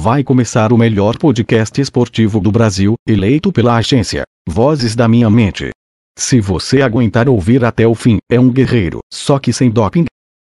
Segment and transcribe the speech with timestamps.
[0.00, 5.70] Vai começar o melhor podcast esportivo do Brasil, eleito pela agência Vozes da Minha Mente.
[6.16, 10.04] Se você aguentar ouvir até o fim, é um guerreiro, só que sem doping.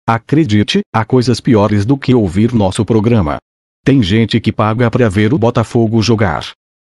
[0.09, 3.37] Acredite, há coisas piores do que ouvir nosso programa.
[3.85, 6.49] Tem gente que paga para ver o Botafogo jogar.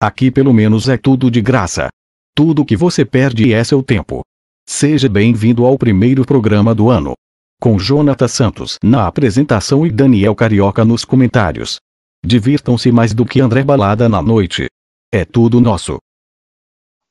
[0.02, 1.88] Aqui pelo menos é tudo de graça.
[2.34, 4.23] Tudo que você perde é seu tempo.
[4.66, 7.12] Seja bem-vindo ao primeiro programa do ano.
[7.60, 11.76] Com Jonathan Santos na apresentação e Daniel Carioca nos comentários.
[12.24, 14.66] Divirtam-se mais do que André Balada na noite.
[15.12, 15.98] É tudo nosso.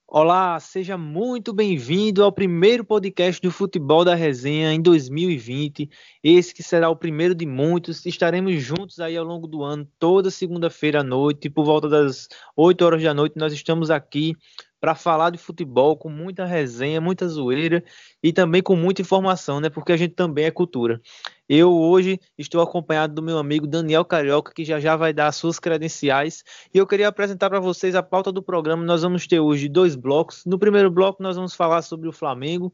[0.08, 5.90] Olá, seja muito bem-vindo ao primeiro podcast do Futebol da Resenha em 2020.
[6.24, 8.06] Esse que será o primeiro de muitos.
[8.06, 12.86] Estaremos juntos aí ao longo do ano, toda segunda-feira à noite, por volta das 8
[12.86, 13.36] horas da noite.
[13.36, 14.36] Nós estamos aqui
[14.80, 17.84] para falar de futebol com muita resenha, muita zoeira
[18.22, 19.70] e também com muita informação, né?
[19.70, 21.02] Porque a gente também é cultura.
[21.48, 25.36] Eu hoje estou acompanhado do meu amigo Daniel Carioca, que já já vai dar as
[25.36, 26.44] suas credenciais.
[26.74, 28.84] E eu queria apresentar para vocês a pauta do programa.
[28.84, 30.44] Nós vamos ter hoje dois blocos.
[30.46, 32.74] No primeiro bloco, nós vamos falar sobre o Flamengo,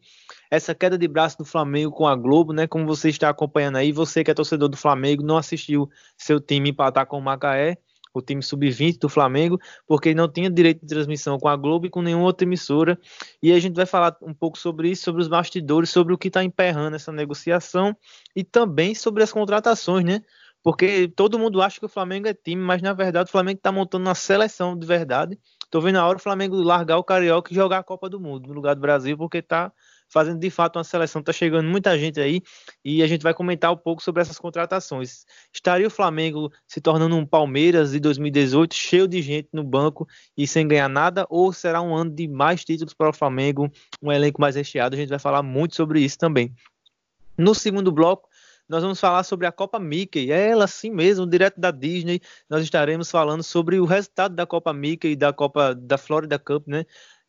[0.49, 2.66] essa queda de braço do Flamengo com a Globo, né?
[2.66, 6.69] Como você está acompanhando aí, você que é torcedor do Flamengo, não assistiu seu time
[6.69, 7.77] empatar com o Macaé
[8.13, 11.89] o time sub-20 do Flamengo, porque não tinha direito de transmissão com a Globo e
[11.89, 12.99] com nenhuma outra emissora.
[13.41, 16.27] E a gente vai falar um pouco sobre isso, sobre os bastidores, sobre o que
[16.27, 17.95] está emperrando essa negociação
[18.35, 20.21] e também sobre as contratações, né?
[20.63, 23.71] Porque todo mundo acha que o Flamengo é time, mas na verdade o Flamengo está
[23.71, 25.39] montando uma seleção de verdade.
[25.71, 28.47] Tô vendo a hora o Flamengo largar o Carioca e jogar a Copa do Mundo
[28.47, 29.71] no lugar do Brasil, porque está
[30.11, 31.23] fazendo de fato uma seleção.
[31.23, 32.41] Tá chegando muita gente aí
[32.83, 35.25] e a gente vai comentar um pouco sobre essas contratações.
[35.53, 40.07] Estaria o Flamengo se tornando um Palmeiras de 2018, cheio de gente no banco
[40.38, 43.71] e sem ganhar nada, ou será um ano de mais títulos para o Flamengo,
[44.01, 44.95] um elenco mais recheado?
[44.95, 46.53] A gente vai falar muito sobre isso também.
[47.38, 48.29] No segundo bloco,
[48.71, 52.21] nós vamos falar sobre a Copa Mickey, é ela assim mesmo, direto da Disney.
[52.50, 56.67] Nós estaremos falando sobre o resultado da Copa Mickey e da Copa da Florida Cup,
[56.67, 56.85] né?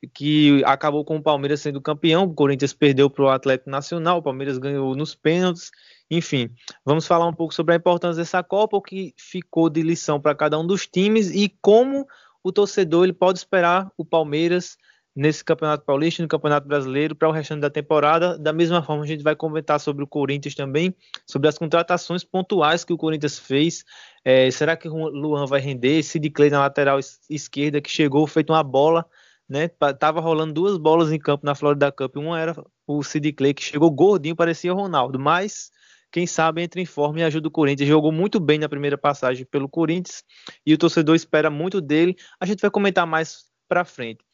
[0.08, 4.22] Que acabou com o Palmeiras sendo campeão, o Corinthians perdeu para o Atlético Nacional, o
[4.22, 5.70] Palmeiras ganhou nos pênaltis,
[6.10, 6.50] enfim,
[6.84, 10.34] vamos falar um pouco sobre a importância dessa Copa, o que ficou de lição para
[10.34, 12.06] cada um dos times e como
[12.42, 14.76] o torcedor ele pode esperar o Palmeiras
[15.14, 18.38] nesse Campeonato Paulista, no Campeonato Brasileiro, para o restante da temporada.
[18.38, 20.94] Da mesma forma, a gente vai comentar sobre o Corinthians também,
[21.26, 23.84] sobre as contratações pontuais que o Corinthians fez.
[24.24, 26.02] É, será que o Luan vai render?
[26.02, 26.98] Sid Clay na lateral
[27.28, 29.06] esquerda, que chegou feito uma bola
[29.52, 29.68] né?
[29.98, 32.16] Tava rolando duas bolas em campo na Florida Cup.
[32.16, 35.70] Uma era o Sid Clay, que chegou gordinho, parecia o Ronaldo, mas
[36.10, 37.86] quem sabe entra em forma e ajuda o Corinthians.
[37.86, 40.24] Jogou muito bem na primeira passagem pelo Corinthians
[40.64, 42.16] e o torcedor espera muito dele.
[42.40, 44.24] A gente vai comentar mais para frente.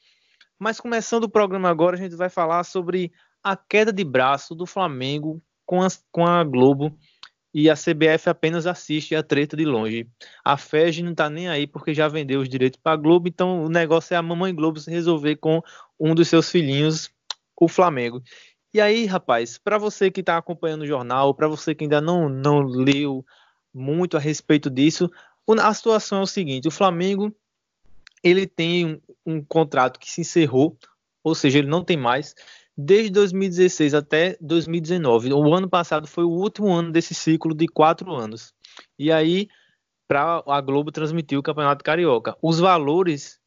[0.56, 3.10] Mas começando o programa agora, a gente vai falar sobre
[3.42, 6.96] a queda de braço do Flamengo com a, com a Globo
[7.60, 10.06] e a CBF apenas assiste a treta de longe.
[10.44, 13.64] A FEG não tá nem aí porque já vendeu os direitos para a Globo, então
[13.64, 15.60] o negócio é a mamãe Globo se resolver com
[15.98, 17.10] um dos seus filhinhos,
[17.60, 18.22] o Flamengo.
[18.72, 22.28] E aí, rapaz, para você que está acompanhando o jornal, para você que ainda não,
[22.28, 23.26] não leu
[23.74, 25.10] muito a respeito disso,
[25.60, 27.34] a situação é o seguinte: o Flamengo
[28.22, 30.78] ele tem um, um contrato que se encerrou,
[31.24, 32.36] ou seja, ele não tem mais
[32.80, 35.32] desde 2016 até 2019.
[35.32, 38.54] O ano passado foi o último ano desse ciclo de quatro anos.
[38.96, 39.48] E aí,
[40.06, 42.36] para a Globo transmitir o Campeonato Carioca.
[42.40, 43.40] Os valores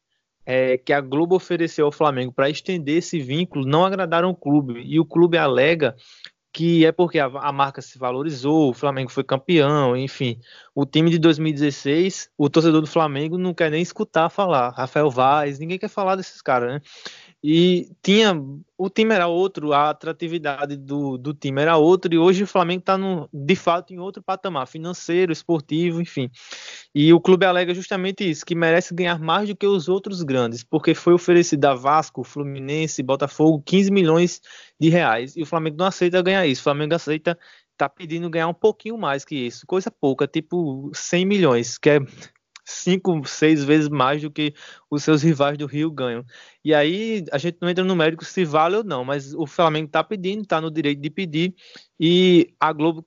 [0.44, 4.82] é, que a Globo ofereceu ao Flamengo para estender esse vínculo não agradaram o clube.
[4.84, 5.96] E o clube alega
[6.52, 10.38] que é porque a, a, marca se valorizou, o Flamengo foi campeão, enfim.
[10.74, 14.68] O time de 2016, o torcedor do Flamengo não quer nem escutar falar.
[14.70, 16.80] Rafael Vaz, ninguém quer falar desses caras, né?
[17.44, 18.34] E tinha.
[18.78, 22.80] O time era outro, a atratividade do, do time era outro, e hoje o Flamengo
[22.80, 22.96] está
[23.32, 26.28] de fato em outro patamar, financeiro, esportivo, enfim.
[26.94, 30.64] E o clube alega justamente isso, que merece ganhar mais do que os outros grandes,
[30.64, 34.40] porque foi oferecido a Vasco, Fluminense, Botafogo 15 milhões
[34.80, 36.60] de reais, e o Flamengo não aceita ganhar isso.
[36.60, 37.38] O Flamengo aceita
[37.76, 42.00] tá pedindo ganhar um pouquinho mais que isso, coisa pouca, tipo 100 milhões, que é
[42.64, 44.54] cinco, seis vezes mais do que
[44.90, 46.24] os seus rivais do Rio ganham.
[46.64, 49.86] E aí a gente não entra no mérito se vale ou não, mas o Flamengo
[49.86, 51.54] está pedindo, está no direito de pedir,
[51.98, 53.06] e a Globo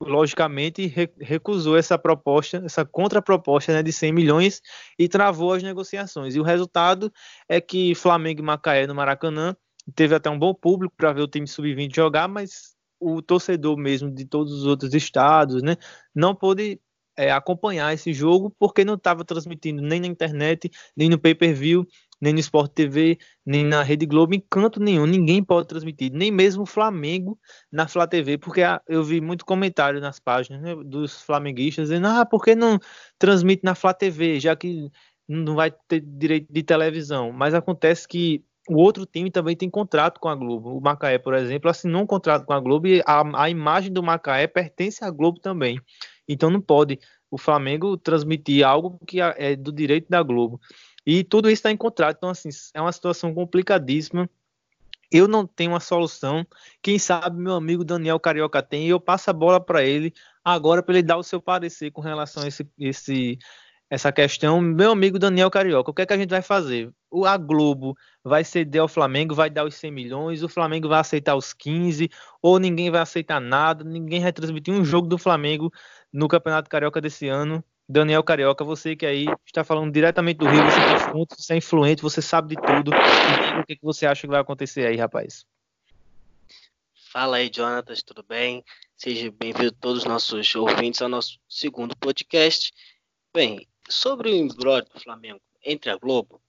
[0.00, 4.62] logicamente recusou essa proposta, essa contraproposta né, de 100 milhões
[4.98, 6.36] e travou as negociações.
[6.36, 7.12] E o resultado
[7.48, 9.56] é que Flamengo e Macaé no Maracanã
[9.94, 14.10] teve até um bom público para ver o time sub-20 jogar, mas o torcedor mesmo
[14.10, 15.76] de todos os outros estados, né,
[16.14, 16.80] não pôde
[17.18, 21.84] é, acompanhar esse jogo, porque não estava transmitindo nem na internet, nem no pay-per-view,
[22.20, 25.04] nem no Sport TV, nem na Rede Globo, em canto nenhum.
[25.04, 27.36] Ninguém pode transmitir, nem mesmo o Flamengo
[27.72, 32.24] na Flá TV, porque eu vi muito comentário nas páginas né, dos flamenguistas dizendo: ah,
[32.24, 32.78] por que não
[33.18, 34.90] transmite na Flá TV, já que
[35.28, 37.32] não vai ter direito de televisão?
[37.32, 40.76] Mas acontece que o outro time também tem contrato com a Globo.
[40.76, 44.02] O Macaé, por exemplo, assinou um contrato com a Globo e a, a imagem do
[44.02, 45.80] Macaé pertence à Globo também.
[46.28, 46.98] Então não pode
[47.30, 50.60] o Flamengo transmitir algo que é do direito da Globo.
[51.06, 52.16] E tudo isso está em contrato.
[52.18, 54.28] Então, assim, é uma situação complicadíssima.
[55.10, 56.46] Eu não tenho uma solução.
[56.82, 58.86] Quem sabe meu amigo Daniel Carioca tem.
[58.86, 60.12] E eu passo a bola para ele
[60.44, 63.38] agora para ele dar o seu parecer com relação a esse, esse,
[63.90, 64.60] essa questão.
[64.60, 66.92] Meu amigo Daniel Carioca, o que é que a gente vai fazer?
[67.10, 71.00] O, a Globo vai ceder ao Flamengo, vai dar os 100 milhões, o Flamengo vai
[71.00, 72.10] aceitar os 15,
[72.42, 75.72] ou ninguém vai aceitar nada, ninguém vai transmitir um jogo do Flamengo
[76.12, 77.64] no Campeonato Carioca desse ano.
[77.88, 81.56] Daniel Carioca, você que aí está falando diretamente do Rio, você é fonte, você é
[81.56, 82.90] influente, você sabe de tudo.
[82.90, 85.46] O que, que você acha que vai acontecer aí, rapaz?
[87.10, 88.62] Fala aí, Jonatas, tudo bem?
[88.94, 92.74] Seja bem-vindo todos os nossos ouvintes ao nosso segundo podcast.
[93.32, 96.40] Bem, sobre o embrólio do Flamengo entre a Globo,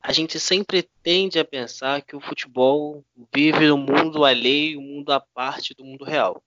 [0.00, 3.04] a gente sempre tende a pensar que o futebol
[3.34, 6.42] vive um mundo alheio, um mundo à parte do mundo real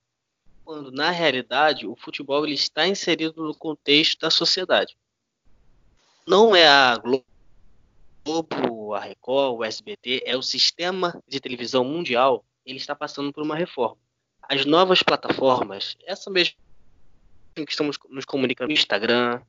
[0.64, 4.96] quando na realidade o futebol ele está inserido no contexto da sociedade.
[6.26, 6.98] Não é a
[8.24, 13.42] Globo, a Record, o SBT, é o sistema de televisão mundial, ele está passando por
[13.42, 13.98] uma reforma.
[14.42, 16.56] As novas plataformas, essa mesma
[17.54, 19.42] que estamos nos comunicando Instagram,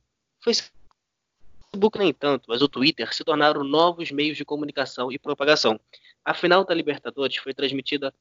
[0.44, 5.80] Facebook nem tanto, mas o Twitter se tornaram novos meios de comunicação e propagação.
[6.24, 8.14] A final da Libertadores foi transmitida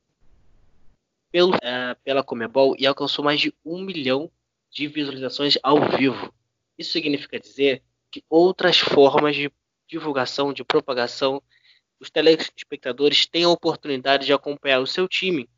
[1.32, 4.32] pelo, é, pela Comebol e alcançou mais de um milhão
[4.72, 6.34] de visualizações ao vivo.
[6.78, 9.52] Isso significa dizer que outras formas de
[9.88, 11.42] divulgação, de propagação,
[12.00, 15.50] os telespectadores têm a oportunidade de acompanhar o seu time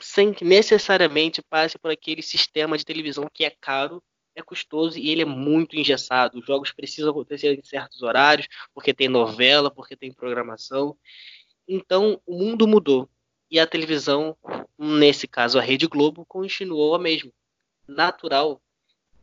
[0.00, 4.02] sem que necessariamente passe por aquele sistema de televisão que é caro,
[4.34, 6.38] é custoso e ele é muito engessado.
[6.38, 10.96] Os jogos precisam acontecer em certos horários, porque tem novela, porque tem programação.
[11.66, 13.08] Então, o mundo mudou
[13.50, 14.36] e a televisão,
[14.78, 17.30] nesse caso a Rede Globo, continuou a mesma.
[17.86, 18.60] Natural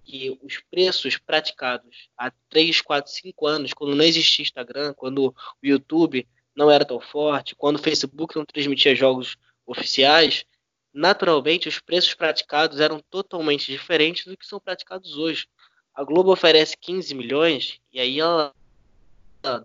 [0.04, 5.36] que os preços praticados há 3, 4, 5 anos, quando não existia Instagram, quando o
[5.62, 10.46] YouTube não era tão forte, quando o Facebook não transmitia jogos oficiais,
[10.94, 15.48] naturalmente os preços praticados eram totalmente diferentes do que são praticados hoje.
[15.94, 18.54] A Globo oferece 15 milhões e aí ela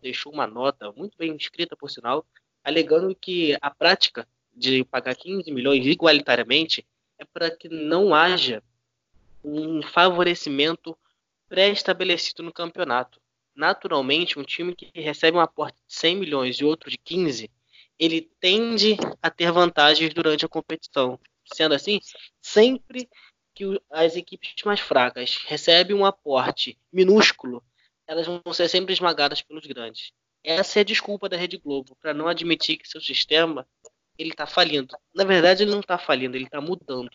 [0.00, 2.24] deixou uma nota muito bem escrita, por sinal,
[2.64, 6.86] alegando que a prática de pagar 15 milhões igualitariamente
[7.18, 8.62] é para que não haja
[9.44, 10.96] um favorecimento
[11.48, 13.20] pré-estabelecido no campeonato.
[13.54, 17.50] Naturalmente, um time que recebe um aporte de 100 milhões e outro de 15,
[17.98, 21.18] ele tende a ter vantagens durante a competição.
[21.52, 22.00] Sendo assim,
[22.40, 23.08] sempre
[23.54, 27.64] que as equipes mais fracas recebem um aporte minúsculo,
[28.06, 30.12] elas vão ser sempre esmagadas pelos grandes.
[30.44, 33.66] Essa é a desculpa da Rede Globo para não admitir que seu sistema
[34.18, 34.96] ele está falindo.
[35.14, 37.10] Na verdade, ele não está falindo, ele está mudando.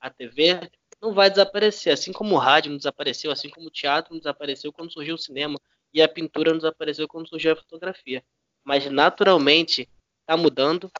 [0.00, 0.60] A TV
[1.00, 4.72] não vai desaparecer, assim como o rádio não desapareceu, assim como o teatro não desapareceu
[4.72, 5.58] quando surgiu o cinema
[5.92, 8.22] e a pintura não desapareceu quando surgiu a fotografia.
[8.64, 9.88] Mas naturalmente
[10.24, 10.90] está mudando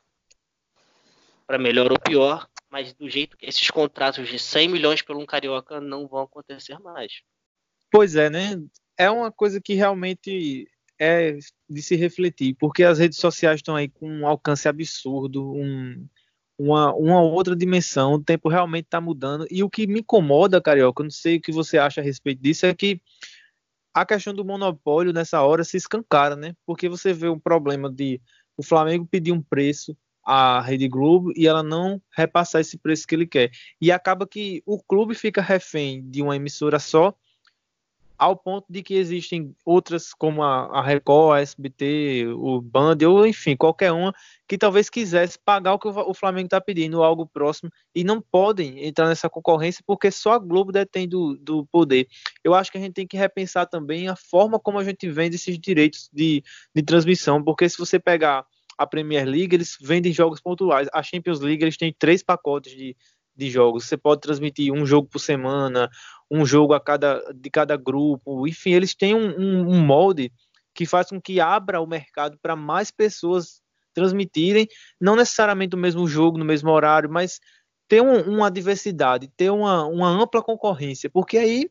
[1.46, 5.26] para melhor ou pior, mas do jeito que esses contratos de 100 milhões pelo um
[5.26, 7.22] carioca não vão acontecer mais.
[7.90, 8.62] Pois é, né?
[8.96, 11.36] É uma coisa que realmente é
[11.68, 16.06] de se refletir, porque as redes sociais estão aí com um alcance absurdo, um,
[16.58, 21.02] uma, uma outra dimensão, o tempo realmente está mudando, e o que me incomoda, Carioca,
[21.02, 23.00] eu não sei o que você acha a respeito disso, é que
[23.92, 26.54] a questão do monopólio nessa hora se escancara, né?
[26.66, 28.20] Porque você vê um problema de
[28.56, 33.14] o Flamengo pedir um preço à Rede Globo e ela não repassar esse preço que
[33.14, 33.50] ele quer.
[33.80, 37.14] E acaba que o clube fica refém de uma emissora só
[38.18, 43.26] ao ponto de que existem outras como a, a Record, a SBT, o Band, ou
[43.26, 44.14] enfim, qualquer uma
[44.46, 48.86] que talvez quisesse pagar o que o, Flamengo está pedindo, algo próximo, e não podem
[48.86, 52.06] entrar nessa concorrência porque só a Globo detém do, do poder.
[52.42, 55.36] Eu acho que a gente tem que repensar também a forma como a gente vende
[55.36, 56.42] esses direitos de,
[56.74, 60.88] de transmissão, porque se você pegar a Premier League, eles vendem jogos pontuais.
[60.92, 62.96] A Champions League, eles têm três pacotes de,
[63.36, 63.84] de jogos.
[63.84, 65.90] Você pode transmitir um jogo por semana,
[66.30, 68.46] um jogo a cada, de cada grupo.
[68.46, 70.32] Enfim, eles têm um, um, um molde
[70.74, 73.62] que faz com que abra o mercado para mais pessoas
[73.94, 74.66] transmitirem,
[75.00, 77.38] não necessariamente o mesmo jogo, no mesmo horário, mas
[77.88, 81.70] ter um, uma diversidade, ter uma, uma ampla concorrência, porque aí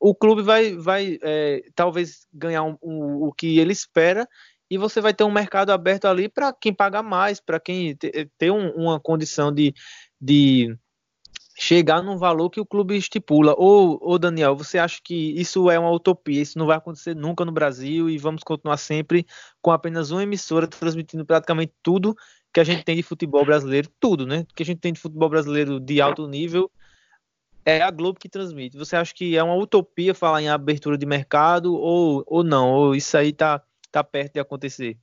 [0.00, 4.26] o clube vai, vai é, talvez ganhar um, um, o que ele espera
[4.70, 8.50] e você vai ter um mercado aberto ali para quem paga mais, para quem ter
[8.50, 9.74] uma condição de,
[10.20, 10.76] de
[11.58, 13.52] chegar num valor que o clube estipula.
[13.58, 17.44] Ou, ou, Daniel, você acha que isso é uma utopia, isso não vai acontecer nunca
[17.44, 19.26] no Brasil e vamos continuar sempre
[19.60, 22.16] com apenas uma emissora transmitindo praticamente tudo
[22.52, 24.46] que a gente tem de futebol brasileiro, tudo, né?
[24.54, 26.70] Que a gente tem de futebol brasileiro de alto nível
[27.64, 28.78] é a Globo que transmite.
[28.78, 32.72] Você acha que é uma utopia falar em abertura de mercado ou, ou não?
[32.72, 34.96] Ou isso aí tá, tá perto de acontecer?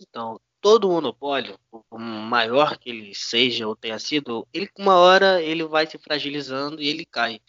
[0.00, 5.64] Então, todo monopólio, por maior que ele seja ou tenha sido, ele uma hora ele
[5.64, 7.40] vai se fragilizando e ele cai.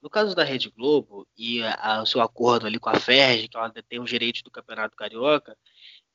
[0.00, 1.60] No caso da Rede Globo e
[2.00, 5.54] o seu acordo ali com a Ferg, que ela tem os direitos do Campeonato Carioca,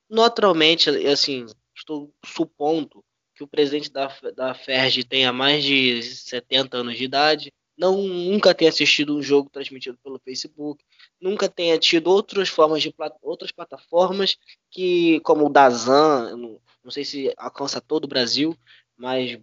[0.10, 1.46] naturalmente, assim,
[1.76, 3.04] estou supondo
[3.36, 8.54] que o presidente da, da FERJ tenha mais de 70 anos de idade, não nunca
[8.54, 10.84] tenha assistido um jogo transmitido pelo Facebook,
[11.20, 14.38] nunca tenha tido outras formas de outras plataformas
[14.72, 18.58] que como o Dazan, não, não sei se alcança todo o Brasil,
[18.98, 19.38] mas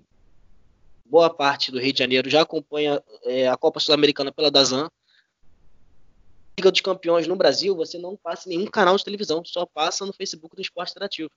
[1.04, 4.90] boa parte do Rio de Janeiro já acompanha é, a Copa Sul-Americana pela Dazan.
[6.58, 10.06] Liga dos Campeões no Brasil, você não passa em nenhum canal de televisão, só passa
[10.06, 11.30] no Facebook do Esporte Interativo.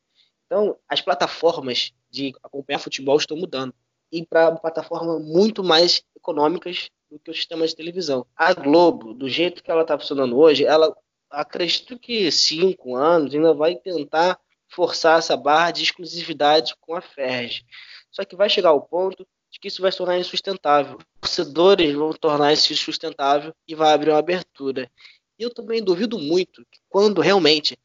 [0.46, 3.74] Então, as plataformas de acompanhar futebol estão mudando
[4.16, 8.26] e para plataformas muito mais econômicas do que o sistema de televisão.
[8.36, 10.96] A Globo, do jeito que ela está funcionando hoje, ela
[11.30, 17.62] acredito que cinco anos ainda vai tentar forçar essa barra de exclusividade com a Ferg.
[18.10, 20.98] Só que vai chegar ao ponto de que isso vai se tornar insustentável.
[20.98, 24.90] Os torcedores vão tornar isso insustentável e vai abrir uma abertura.
[25.38, 27.78] E eu também duvido muito que quando realmente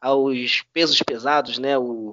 [0.00, 1.78] aos pesos pesados, né?
[1.78, 2.12] O,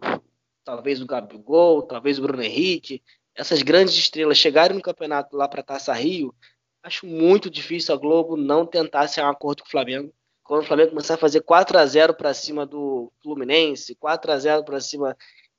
[0.63, 3.03] talvez o Gabigol, talvez o Bruno Henrique,
[3.35, 6.33] essas grandes estrelas chegarem no campeonato lá para Taça Rio,
[6.81, 10.13] acho muito difícil a Globo não tentar ser um acordo com o Flamengo.
[10.43, 14.37] Quando o Flamengo começar a fazer 4 a 0 para cima do Fluminense, 4 a
[14.37, 15.17] 0 para cima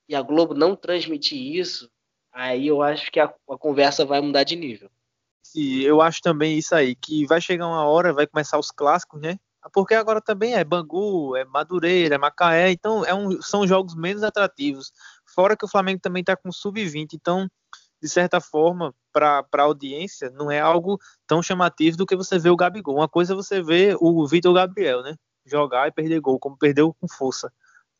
[0.08, 1.90] e a Globo não transmitir isso,
[2.32, 4.88] aí eu acho que a, a conversa vai mudar de nível.
[5.54, 9.20] E eu acho também isso aí, que vai chegar uma hora, vai começar os clássicos,
[9.20, 9.38] né?
[9.72, 14.22] porque agora também é Bangu, é Madureira, é Macaé, então é um, são jogos menos
[14.22, 14.92] atrativos.
[15.36, 17.46] Fora que o Flamengo também está com sub-20, então,
[18.02, 22.48] de certa forma, para a audiência, não é algo tão chamativo do que você vê
[22.48, 22.96] o Gabigol.
[22.96, 25.14] Uma coisa é você ver o Vitor Gabriel, né?
[25.44, 27.52] Jogar e perder gol, como perdeu com força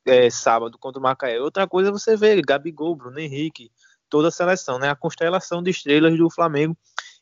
[0.07, 1.38] é, sábado contra o Macaé.
[1.38, 3.71] Outra coisa é você ver Gabigol, Bruno Henrique,
[4.09, 4.88] toda a seleção, né?
[4.88, 6.75] A constelação de estrelas do Flamengo.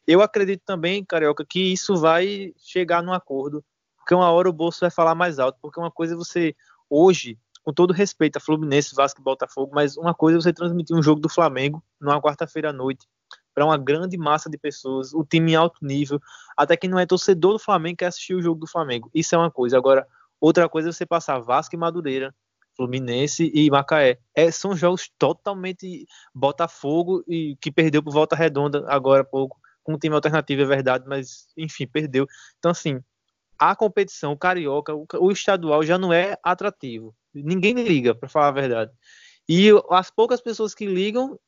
[0.07, 3.65] Eu acredito também, Carioca, que isso vai chegar num acordo
[4.05, 6.55] porque uma hora o bolso vai falar mais alto, porque uma coisa é você,
[6.91, 10.95] hoje, com todo respeito a Fluminense, Vasco e Botafogo, mas uma coisa é você transmitir
[10.95, 13.07] um jogo do Flamengo numa quarta-feira à noite
[13.55, 16.21] para uma grande massa de pessoas, o time em alto nível,
[16.57, 19.11] até quem não é torcedor do Flamengo quer assistir o jogo do Flamengo.
[19.15, 19.79] Isso é uma coisa.
[19.79, 20.07] Agora,
[20.41, 22.35] outra coisa é você passar Vasco e Madureira,
[22.77, 24.19] Fluminense e Macaé.
[24.35, 29.95] É, são jogos totalmente Botafogo e que perdeu por volta redonda agora há pouco, com
[29.95, 32.27] um time alternativo, é verdade, mas enfim, perdeu.
[32.59, 33.01] Então, assim,
[33.57, 37.15] a competição carioca, o estadual já não é atrativo.
[37.35, 38.93] Ninguém liga, para falar a verdade.
[39.49, 41.39] E as poucas pessoas que ligam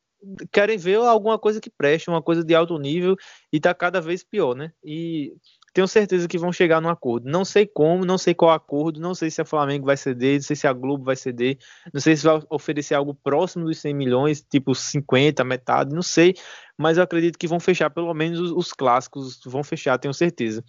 [0.51, 3.17] querem ver alguma coisa que preste, uma coisa de alto nível
[3.53, 4.73] e tá cada vez pior, né?
[4.83, 5.33] E
[5.73, 7.29] tenho certeza que vão chegar num acordo.
[7.29, 10.43] Não sei como, não sei qual acordo, não sei se a Flamengo vai ceder, não
[10.43, 11.59] sei se a Globo vai ceder,
[11.93, 16.35] não sei se vai oferecer algo próximo dos 100 milhões, tipo 50, metade, não sei,
[16.79, 20.65] mas eu acredito que vão fechar pelo menos os, os clássicos, vão fechar, tenho certeza.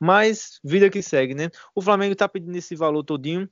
[0.00, 1.50] Mas vida que segue, né?
[1.74, 3.46] O Flamengo está pedindo esse valor todinho,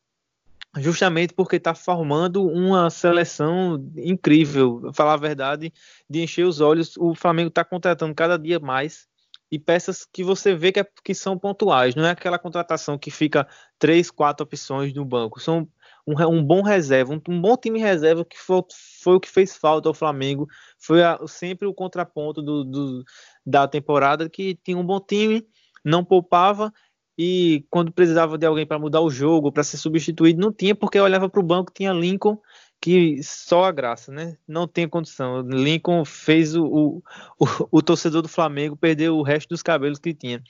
[0.76, 5.73] justamente porque está formando uma seleção incrível, falar a verdade,
[6.09, 6.97] de encher os olhos.
[6.97, 9.07] O Flamengo está contratando cada dia mais
[9.50, 13.11] e peças que você vê que, é, que são pontuais, não é aquela contratação que
[13.11, 13.47] fica
[13.78, 15.38] três, quatro opções no banco.
[15.38, 15.69] São
[16.07, 18.62] um, um bom reserva, um, um, bom time reserva que foi,
[19.02, 20.49] foi, o que fez falta ao Flamengo.
[20.78, 23.04] Foi a, sempre o contraponto do, do,
[23.47, 25.47] da temporada que tinha um bom time,
[25.85, 26.73] não poupava
[27.16, 30.99] e quando precisava de alguém para mudar o jogo, para ser substituído, não tinha, porque
[30.99, 32.38] olhava para o banco, tinha Lincoln
[32.85, 34.37] que só a graça, né?
[34.47, 35.40] Não tem condição.
[35.40, 40.42] Lincoln fez o, o, o, torcedor do Flamengo perder o resto dos cabelos que tinha.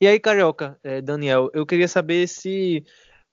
[0.00, 2.82] E aí, Carioca, é, Daniel, eu queria saber se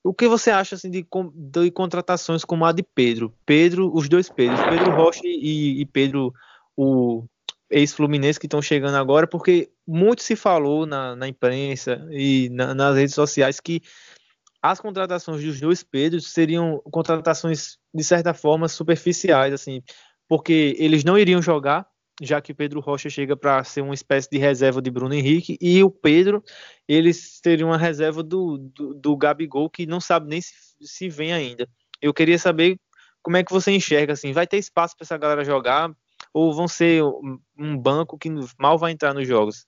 [0.03, 3.33] o que você acha assim, de, de contratações como a de Pedro?
[3.45, 6.33] Pedro, os dois Pedros, Pedro Rocha e, e Pedro,
[6.75, 7.25] o
[7.69, 12.95] ex-Fluminense que estão chegando agora, porque muito se falou na, na imprensa e na, nas
[12.95, 13.81] redes sociais que
[14.61, 19.81] as contratações dos dois Pedros seriam contratações de certa forma superficiais, assim,
[20.27, 21.87] porque eles não iriam jogar
[22.21, 25.81] já que Pedro Rocha chega para ser uma espécie de reserva de Bruno Henrique, e
[25.83, 26.43] o Pedro,
[26.87, 31.31] eles teriam uma reserva do, do, do Gabigol, que não sabe nem se, se vem
[31.31, 31.67] ainda.
[32.01, 32.77] Eu queria saber
[33.21, 35.91] como é que você enxerga, assim, vai ter espaço para essa galera jogar,
[36.33, 37.03] ou vão ser
[37.57, 39.65] um banco que mal vai entrar nos jogos?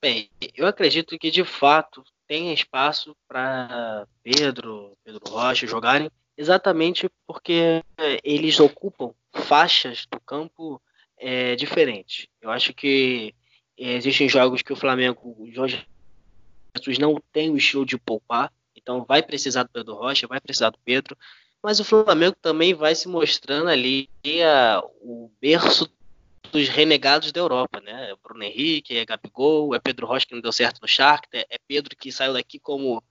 [0.00, 7.82] Bem, eu acredito que de fato tem espaço para Pedro, Pedro Rocha jogarem, exatamente porque
[8.22, 10.80] eles ocupam faixas do campo
[11.16, 12.28] é, diferentes.
[12.40, 13.34] Eu acho que
[13.76, 15.86] é, existem jogos que o Flamengo, o Jorge
[16.76, 20.70] Jesus não tem o estilo de poupar, então vai precisar do Pedro Rocha, vai precisar
[20.70, 21.16] do Pedro,
[21.62, 24.08] mas o Flamengo também vai se mostrando ali
[24.42, 25.90] a, o berço
[26.52, 28.10] dos renegados da Europa, né?
[28.10, 31.58] É Bruno Henrique, é Gabigol, é Pedro Rocha que não deu certo no Shakhtar, é
[31.66, 33.02] Pedro que saiu daqui como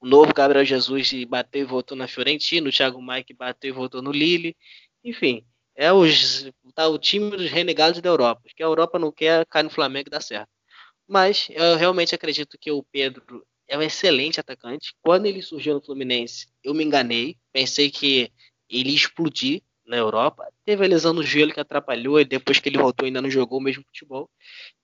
[0.00, 3.70] o novo Gabriel Jesus e bateu e voltou na Fiorentina, o Thiago Maia que bateu
[3.70, 4.56] e voltou no Lille,
[5.02, 5.44] enfim,
[5.74, 9.62] é os, tá, o time dos renegados da Europa, que a Europa não quer, cai
[9.62, 10.48] no Flamengo e dá certo.
[11.06, 14.94] Mas eu realmente acredito que o Pedro é um excelente atacante.
[15.02, 18.30] Quando ele surgiu no Fluminense, eu me enganei, pensei que
[18.68, 20.48] ele ia explodir, na Europa.
[20.64, 23.58] Teve a lesão no gelo que atrapalhou e depois que ele voltou ainda não jogou
[23.58, 24.30] o mesmo futebol.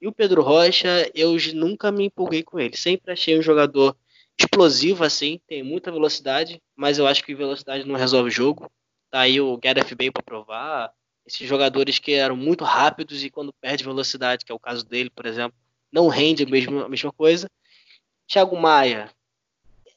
[0.01, 2.77] E o Pedro Rocha, eu nunca me empolguei com ele.
[2.77, 3.97] Sempre achei um jogador
[4.39, 8.71] explosivo assim, tem muita velocidade, mas eu acho que velocidade não resolve o jogo.
[9.11, 10.93] Tá aí o Gareth Bale para provar.
[11.27, 15.11] Esses jogadores que eram muito rápidos e quando perde velocidade, que é o caso dele,
[15.11, 15.57] por exemplo,
[15.93, 17.49] não rende a mesma, a mesma coisa.
[18.31, 19.11] Thiago Maia,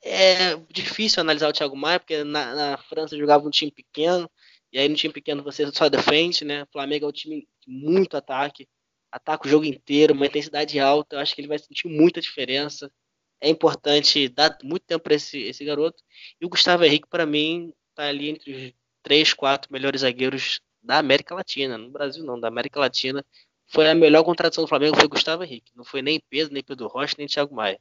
[0.04, 4.28] é difícil analisar o Thiago Maia, porque na, na França jogava um time pequeno,
[4.72, 6.64] e aí no time pequeno você só defende, né?
[6.64, 8.68] O Flamengo é um time de muito ataque,
[9.12, 11.16] ataca o jogo inteiro, uma intensidade alta.
[11.16, 12.92] Eu acho que ele vai sentir muita diferença.
[13.40, 16.02] É importante dar muito tempo para esse, esse garoto.
[16.42, 18.74] E o Gustavo Henrique, para mim, tá ali entre os
[19.04, 21.78] três, quatro melhores zagueiros da América Latina.
[21.78, 23.24] No Brasil, não, da América Latina.
[23.68, 25.72] Foi a melhor contratação do Flamengo, foi Gustavo Henrique.
[25.76, 27.80] Não foi nem Pedro, nem Pedro Rocha, nem Thiago Maia.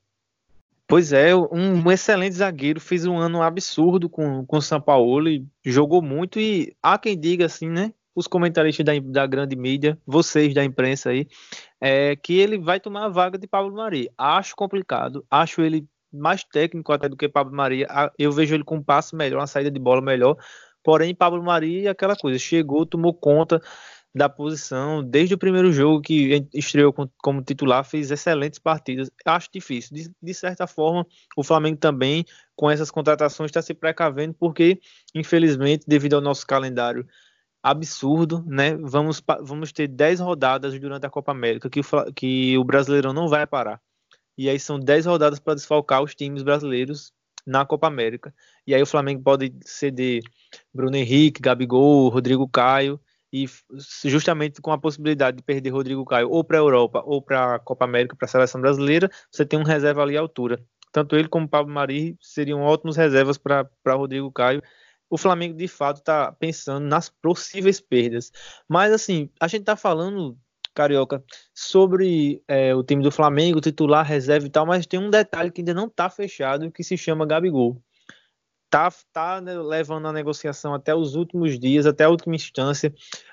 [0.93, 5.43] Pois é, um, excelente zagueiro, fez um ano absurdo com, com o São Paulo e
[5.65, 7.95] jogou muito e há quem diga assim, né?
[8.15, 11.27] Os comentaristas da, da grande mídia, vocês da imprensa aí,
[11.81, 14.11] é, que ele vai tomar a vaga de Pablo Maria.
[14.19, 17.87] Acho complicado, acho ele mais técnico até do que Pablo Maria.
[18.19, 20.37] Eu vejo ele com um passe melhor, uma saída de bola melhor.
[20.85, 23.63] Porém, Pablo Maria, aquela coisa, chegou, tomou conta,
[24.15, 29.11] da posição desde o primeiro jogo que estreou como titular, fez excelentes partidas.
[29.25, 29.97] Acho difícil.
[29.97, 34.79] De, de certa forma, o Flamengo também, com essas contratações, está se precavendo, porque,
[35.15, 37.07] infelizmente, devido ao nosso calendário
[37.63, 38.77] absurdo, né?
[38.77, 43.29] Vamos, vamos ter 10 rodadas durante a Copa América que o, que o Brasileirão não
[43.29, 43.81] vai parar.
[44.37, 47.13] E aí são 10 rodadas para desfalcar os times brasileiros
[47.47, 48.35] na Copa América.
[48.67, 50.23] E aí o Flamengo pode ceder
[50.75, 53.01] Bruno Henrique, Gabigol, Rodrigo Caio
[53.33, 53.47] e
[54.05, 57.59] justamente com a possibilidade de perder Rodrigo Caio ou para a Europa ou para a
[57.59, 60.63] Copa América, para a seleção brasileira, você tem um reserva ali à altura.
[60.93, 64.63] Tanto ele como Pablo Mari seriam ótimos reservas para Rodrigo Caio.
[65.09, 68.31] O Flamengo de fato está pensando nas possíveis perdas.
[68.69, 70.37] Mas assim, a gente está falando,
[70.75, 75.51] Carioca, sobre é, o time do Flamengo, titular, reserva e tal, mas tem um detalhe
[75.51, 77.83] que ainda não está fechado que se chama Gabigol
[78.73, 82.93] tá, tá né, levando a negociação até os últimos dias, até a última instância.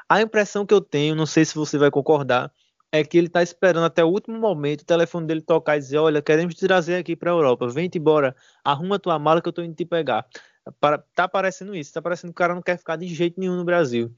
[0.10, 2.52] A impressão que eu tenho, não sei se você vai concordar,
[2.92, 5.98] é que ele está esperando até o último momento o telefone dele tocar e dizer:
[5.98, 9.52] Olha, queremos te trazer aqui para a Europa, vem-te embora, arruma tua mala que eu
[9.52, 10.26] estou indo te pegar.
[11.16, 13.64] Tá parecendo isso, tá parecendo que o cara não quer ficar de jeito nenhum no
[13.64, 14.14] Brasil.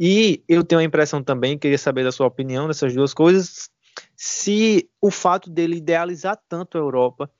[0.00, 3.70] E eu tenho a impressão também, queria saber da sua opinião dessas duas coisas,
[4.16, 7.30] se o fato dele idealizar tanto a Europa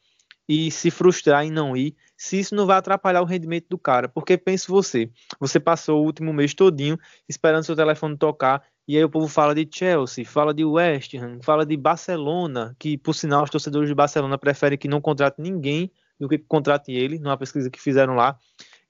[0.48, 4.08] e se frustrar em não ir, se isso não vai atrapalhar o rendimento do cara.
[4.08, 6.98] Porque pense você, você passou o último mês todinho
[7.28, 11.40] esperando seu telefone tocar e aí o povo fala de Chelsea, fala de West Ham,
[11.42, 15.90] fala de Barcelona, que por sinal os torcedores de Barcelona preferem que não contrate ninguém
[16.20, 18.38] do que contrate ele, numa pesquisa que fizeram lá.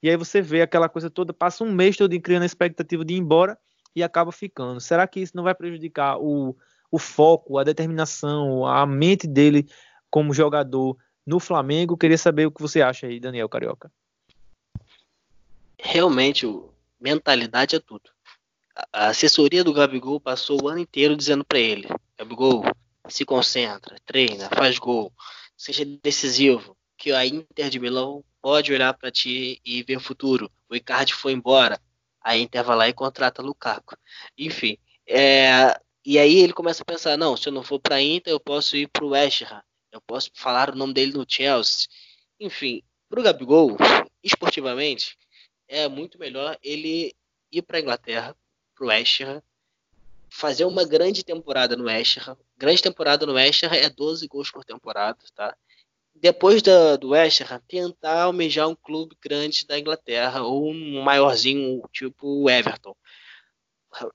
[0.01, 3.15] E aí você vê aquela coisa toda, passa um mês todo criando a expectativa de
[3.15, 3.57] ir embora
[3.95, 4.79] e acaba ficando.
[4.79, 6.55] Será que isso não vai prejudicar o,
[6.91, 9.67] o foco, a determinação, a mente dele
[10.11, 10.95] como jogador
[11.27, 11.97] no Flamengo.
[11.97, 13.91] Queria saber o que você acha aí, Daniel Carioca.
[15.77, 16.47] Realmente,
[16.99, 18.09] mentalidade é tudo.
[18.93, 22.63] A assessoria do Gabigol passou o ano inteiro dizendo para ele: Gabigol,
[23.09, 25.11] se concentra, treina, faz gol,
[25.57, 30.49] seja decisivo, que a Inter de Milão pode olhar para ti e ver o futuro.
[30.69, 31.79] O Icardi foi embora,
[32.21, 33.95] a Inter vai lá e contrata Lukaku.
[34.37, 38.01] Enfim, é, e aí ele começa a pensar: não, se eu não for para a
[38.01, 39.61] Inter, eu posso ir para o West Ham
[39.97, 41.87] eu posso falar o nome dele no Chelsea.
[42.39, 43.77] Enfim, para o Gabigol,
[44.23, 45.17] esportivamente,
[45.67, 47.15] é muito melhor ele
[47.51, 48.35] ir para a Inglaterra,
[48.75, 49.41] para o West Ham,
[50.29, 52.37] fazer uma grande temporada no West Ham.
[52.57, 55.55] Grande temporada no West Ham é 12 gols por temporada, tá?
[56.13, 62.43] Depois do West Ham, tentar almejar um clube grande da Inglaterra ou um maiorzinho, tipo
[62.43, 62.95] o Everton.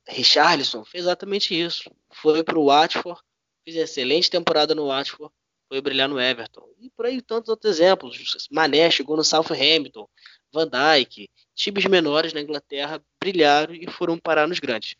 [0.06, 1.90] Richarlison fez exatamente isso.
[2.10, 3.20] Foi para o Watford,
[3.64, 5.32] fez excelente temporada no Watford,
[5.72, 6.68] foi brilhar no Everton.
[6.78, 8.46] E por aí tantos outros exemplos.
[8.50, 10.06] Mané chegou no Southampton,
[10.52, 14.96] Van Dijk, times menores na Inglaterra brilharam e foram parar nos grandes.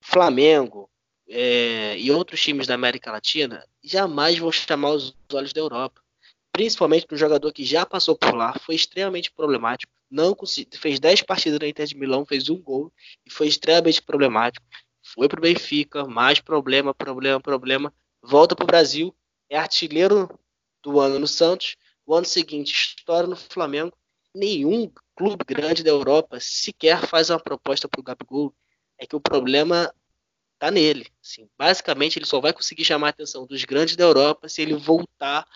[0.00, 0.88] Flamengo
[1.28, 6.00] é, e outros times da América Latina jamais vão chamar os olhos da Europa.
[6.50, 9.92] Principalmente para um jogador que já passou por lá, foi extremamente problemático.
[10.10, 10.34] Não
[10.80, 12.90] fez 10 partidas na Inter de Milão, fez um gol
[13.26, 14.64] e foi extremamente problemático.
[15.02, 17.92] Foi para o Benfica, mais problema, problema, problema.
[18.22, 19.14] Volta para o Brasil,
[19.48, 20.28] é artilheiro
[20.82, 21.76] do ano no Santos.
[22.06, 23.96] O ano seguinte, estoura no Flamengo.
[24.34, 28.54] Nenhum clube grande da Europa sequer faz uma proposta para o Gabigol.
[28.98, 29.92] É que o problema
[30.58, 31.06] tá nele.
[31.22, 34.74] Assim, basicamente, ele só vai conseguir chamar a atenção dos grandes da Europa se ele
[34.74, 35.46] voltar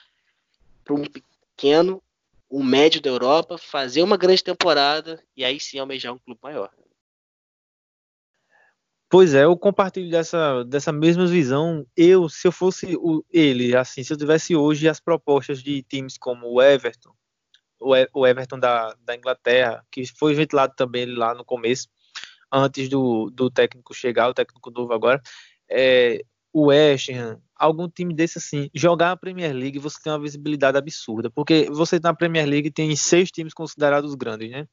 [0.85, 2.03] para um pequeno,
[2.51, 6.71] um médio da Europa, fazer uma grande temporada e aí sim almejar um clube maior.
[9.13, 11.87] Pois é, eu compartilho dessa, dessa mesma visão.
[11.95, 16.17] Eu, se eu fosse o, ele, assim, se eu tivesse hoje as propostas de times
[16.17, 17.13] como o Everton,
[17.79, 21.89] o, o Everton da, da Inglaterra, que foi ventilado também lá no começo,
[22.51, 25.21] antes do, do técnico chegar, o técnico novo agora,
[25.71, 30.23] é, o West Ham, algum time desse assim, jogar a Premier League, você tem uma
[30.23, 34.67] visibilidade absurda, porque você na Premier League tem seis times considerados grandes, né?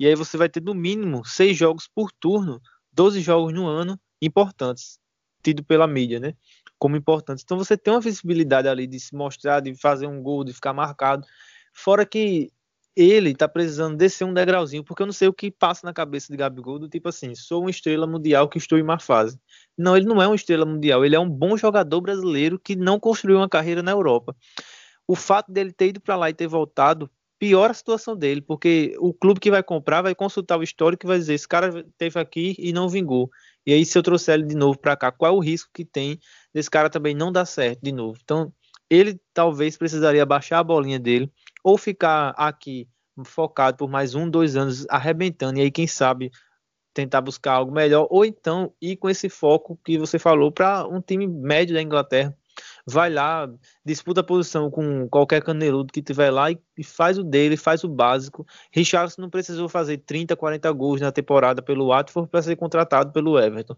[0.00, 2.62] E aí você vai ter no mínimo seis jogos por turno
[2.94, 4.98] 12 jogos no ano importantes,
[5.42, 6.34] tido pela mídia, né?
[6.78, 7.44] Como importantes.
[7.44, 10.72] Então você tem uma visibilidade ali de se mostrar, de fazer um gol, de ficar
[10.72, 11.26] marcado.
[11.72, 12.50] Fora que
[12.96, 16.32] ele está precisando descer um degrauzinho, porque eu não sei o que passa na cabeça
[16.32, 19.38] de Gabigol, do tipo assim, sou uma estrela mundial que estou em má fase.
[19.76, 23.00] Não, ele não é uma estrela mundial, ele é um bom jogador brasileiro que não
[23.00, 24.36] construiu uma carreira na Europa.
[25.08, 27.10] O fato dele ter ido para lá e ter voltado
[27.44, 31.08] piora a situação dele, porque o clube que vai comprar vai consultar o histórico e
[31.08, 33.28] vai dizer: esse cara teve aqui e não vingou.
[33.66, 35.84] E aí, se eu trouxer ele de novo para cá, qual é o risco que
[35.84, 36.18] tem
[36.54, 38.18] desse cara também não dar certo de novo?
[38.24, 38.50] Então,
[38.88, 41.30] ele talvez precisaria baixar a bolinha dele
[41.62, 42.88] ou ficar aqui
[43.26, 46.30] focado por mais um, dois anos arrebentando, e aí, quem sabe,
[46.94, 51.02] tentar buscar algo melhor, ou então ir com esse foco que você falou para um
[51.02, 52.34] time médio da Inglaterra
[52.86, 53.48] vai lá,
[53.84, 57.82] disputa a posição com qualquer caneludo que tiver lá e, e faz o dele, faz
[57.84, 58.46] o básico.
[58.70, 63.38] Richardson não precisou fazer 30, 40 gols na temporada pelo Watford para ser contratado pelo
[63.38, 63.76] Everton.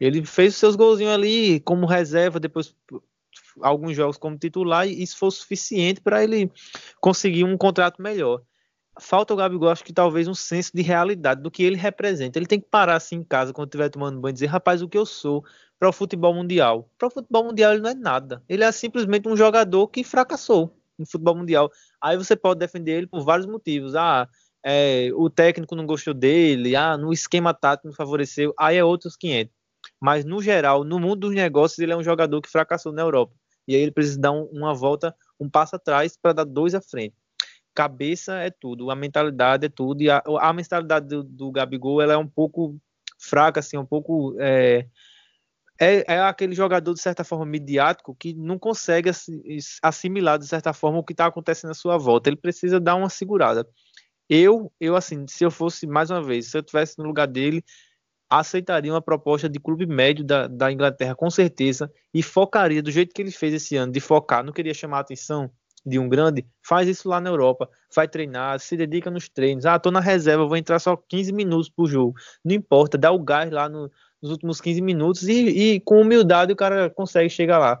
[0.00, 2.74] Ele fez os seus golzinhos ali como reserva, depois
[3.60, 6.50] alguns jogos como titular e isso foi suficiente para ele
[7.00, 8.42] conseguir um contrato melhor
[8.98, 12.38] falta o Gabigol, acho que talvez um senso de realidade do que ele representa.
[12.38, 14.88] Ele tem que parar assim em casa quando estiver tomando banho e dizer, rapaz, o
[14.88, 15.44] que eu sou
[15.78, 16.90] para o futebol mundial.
[16.98, 18.42] Para o futebol mundial ele não é nada.
[18.48, 21.70] Ele é simplesmente um jogador que fracassou no futebol mundial.
[22.00, 23.94] Aí você pode defender ele por vários motivos.
[23.94, 24.28] Ah,
[24.64, 28.54] é, o técnico não gostou dele, ah, no esquema tático não favoreceu.
[28.58, 29.54] Aí é outros 500.
[30.00, 33.34] Mas no geral, no mundo dos negócios, ele é um jogador que fracassou na Europa.
[33.68, 36.80] E aí ele precisa dar um, uma volta, um passo atrás para dar dois à
[36.80, 37.14] frente
[37.76, 42.14] cabeça é tudo, a mentalidade é tudo, e a, a mentalidade do, do, Gabigol ela
[42.14, 42.80] é um pouco
[43.18, 44.34] fraca, assim, um pouco.
[44.40, 44.86] É,
[45.78, 49.10] é, é, aquele jogador, de certa forma, midiático que não consegue
[49.82, 52.28] assimilar, de certa forma, o que está acontecendo à sua volta.
[52.28, 53.66] Ele precisa dar uma segurada.
[54.28, 57.64] Eu, eu assim, se eu fosse, mais uma vez, se eu estivesse no lugar dele,
[58.28, 63.14] aceitaria uma proposta de clube médio da, da Inglaterra, com certeza, e focaria do jeito
[63.14, 65.50] que ele fez esse ano, de focar, não queria chamar a atenção,
[65.86, 69.64] de um grande, faz isso lá na Europa, vai treinar, se dedica nos treinos.
[69.64, 72.14] Ah, tô na reserva, vou entrar só 15 minutos pro jogo.
[72.44, 73.88] Não importa, dá o gás lá no,
[74.22, 77.80] nos últimos 15 minutos e, e, com humildade o cara consegue chegar lá.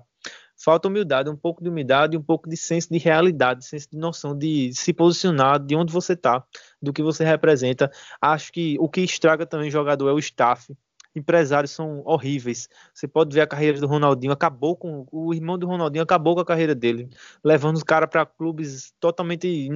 [0.58, 4.36] Falta humildade, um pouco de humildade, um pouco de senso de realidade, senso de noção
[4.36, 6.42] de se posicionar, de onde você tá,
[6.80, 7.90] do que você representa.
[8.20, 10.74] Acho que o que estraga também jogador é o staff
[11.16, 12.68] empresários são horríveis.
[12.92, 16.40] Você pode ver a carreira do Ronaldinho, acabou com o irmão do Ronaldinho acabou com
[16.40, 17.08] a carreira dele,
[17.42, 19.68] levando os caras para clubes totalmente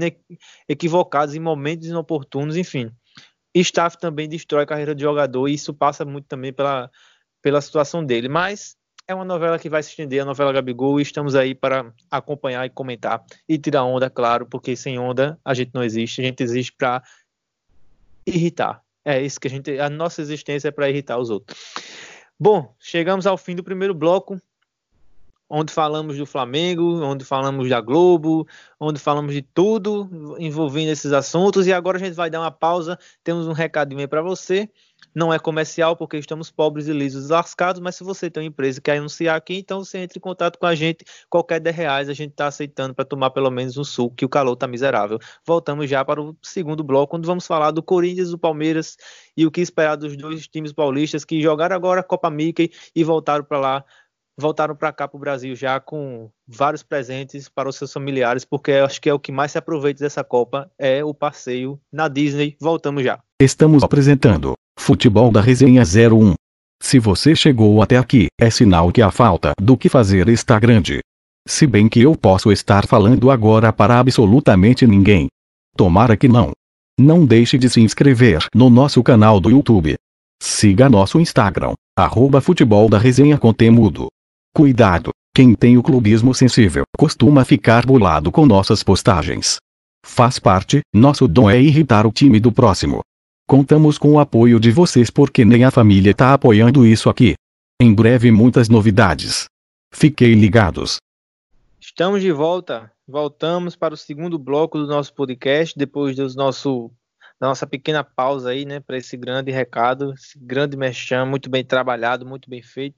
[0.69, 2.91] equivocados em momentos inoportunos, enfim.
[3.55, 6.91] Staff também destrói a carreira de jogador e isso passa muito também pela,
[7.43, 8.77] pela situação dele, mas
[9.09, 12.65] é uma novela que vai se estender, a novela Gabigol, e estamos aí para acompanhar
[12.65, 16.43] e comentar e tirar onda, claro, porque sem onda a gente não existe, a gente
[16.43, 17.03] existe para
[18.25, 18.81] irritar.
[19.05, 19.79] É isso que a gente.
[19.81, 21.59] A nossa existência é para irritar os outros.
[22.39, 24.41] Bom, chegamos ao fim do primeiro bloco.
[25.51, 28.47] Onde falamos do Flamengo, onde falamos da Globo,
[28.79, 31.67] onde falamos de tudo envolvendo esses assuntos.
[31.67, 32.97] E agora a gente vai dar uma pausa.
[33.25, 34.71] Temos um recadinho para você.
[35.13, 38.81] Não é comercial porque estamos pobres e lisos lascados, mas se você tem uma empresa
[38.81, 41.05] que quer anunciar aqui, então você entre em contato com a gente.
[41.29, 44.29] Qualquer 10 reais a gente está aceitando para tomar pelo menos um suco, que o
[44.29, 45.19] calor está miserável.
[45.45, 48.97] Voltamos já para o segundo bloco, onde vamos falar do Corinthians, do Palmeiras
[49.37, 53.03] e o que esperar dos dois times paulistas que jogaram agora a Copa Mickey e
[53.03, 53.85] voltaram para lá
[54.41, 58.73] voltaram para cá para o Brasil já com vários presentes para os seus familiares, porque
[58.73, 62.57] acho que é o que mais se aproveita dessa Copa é o passeio na Disney.
[62.61, 63.21] Voltamos já.
[63.41, 66.35] Estamos apresentando Futebol da Resenha 01.
[66.83, 71.01] Se você chegou até aqui, é sinal que a falta do que fazer está grande.
[71.47, 75.29] Se bem que eu posso estar falando agora para absolutamente ninguém.
[75.77, 76.53] Tomara que não.
[76.99, 79.97] Não deixe de se inscrever no nosso canal do YouTube.
[80.43, 84.09] Siga nosso Instagram, arroba futebol da resenha com temudo.
[84.53, 89.59] Cuidado, quem tem o clubismo sensível costuma ficar bolado com nossas postagens.
[90.05, 93.01] Faz parte, nosso dom é irritar o time do próximo.
[93.49, 97.35] Contamos com o apoio de vocês porque nem a família tá apoiando isso aqui.
[97.81, 99.45] Em breve muitas novidades.
[99.95, 100.97] Fiquem ligados.
[101.81, 102.91] Estamos de volta.
[103.07, 106.91] Voltamos para o segundo bloco do nosso podcast, depois do nosso,
[107.41, 111.65] da nossa pequena pausa aí, né, para esse grande recado, esse grande mexão, muito bem
[111.65, 112.97] trabalhado, muito bem feito.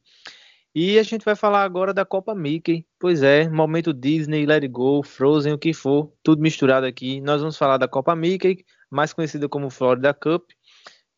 [0.74, 2.86] E a gente vai falar agora da Copa Mickey.
[2.98, 7.20] Pois é, momento Disney, Let It Go, Frozen, o que for, tudo misturado aqui.
[7.20, 10.50] Nós vamos falar da Copa Mickey, mais conhecida como Florida Cup,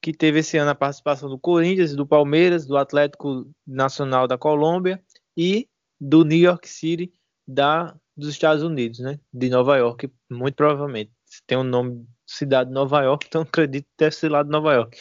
[0.03, 5.01] que teve esse ano a participação do Corinthians, do Palmeiras, do Atlético Nacional da Colômbia
[5.37, 5.69] e
[6.01, 7.13] do New York City
[7.47, 9.21] da, dos Estados Unidos, né?
[9.33, 11.13] De Nova York, muito provavelmente.
[11.47, 14.51] Tem o um nome cidade de Nova York, então acredito que deve ser lá de
[14.51, 14.99] Nova York.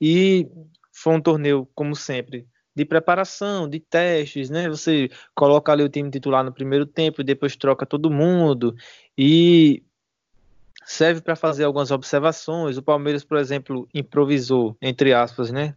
[0.00, 0.48] E
[0.92, 4.68] foi um torneio, como sempre, de preparação, de testes, né?
[4.68, 8.74] Você coloca ali o time titular no primeiro tempo e depois troca todo mundo
[9.16, 9.82] e
[10.84, 12.76] serve para fazer algumas observações.
[12.76, 15.74] O Palmeiras, por exemplo, improvisou, entre aspas, né?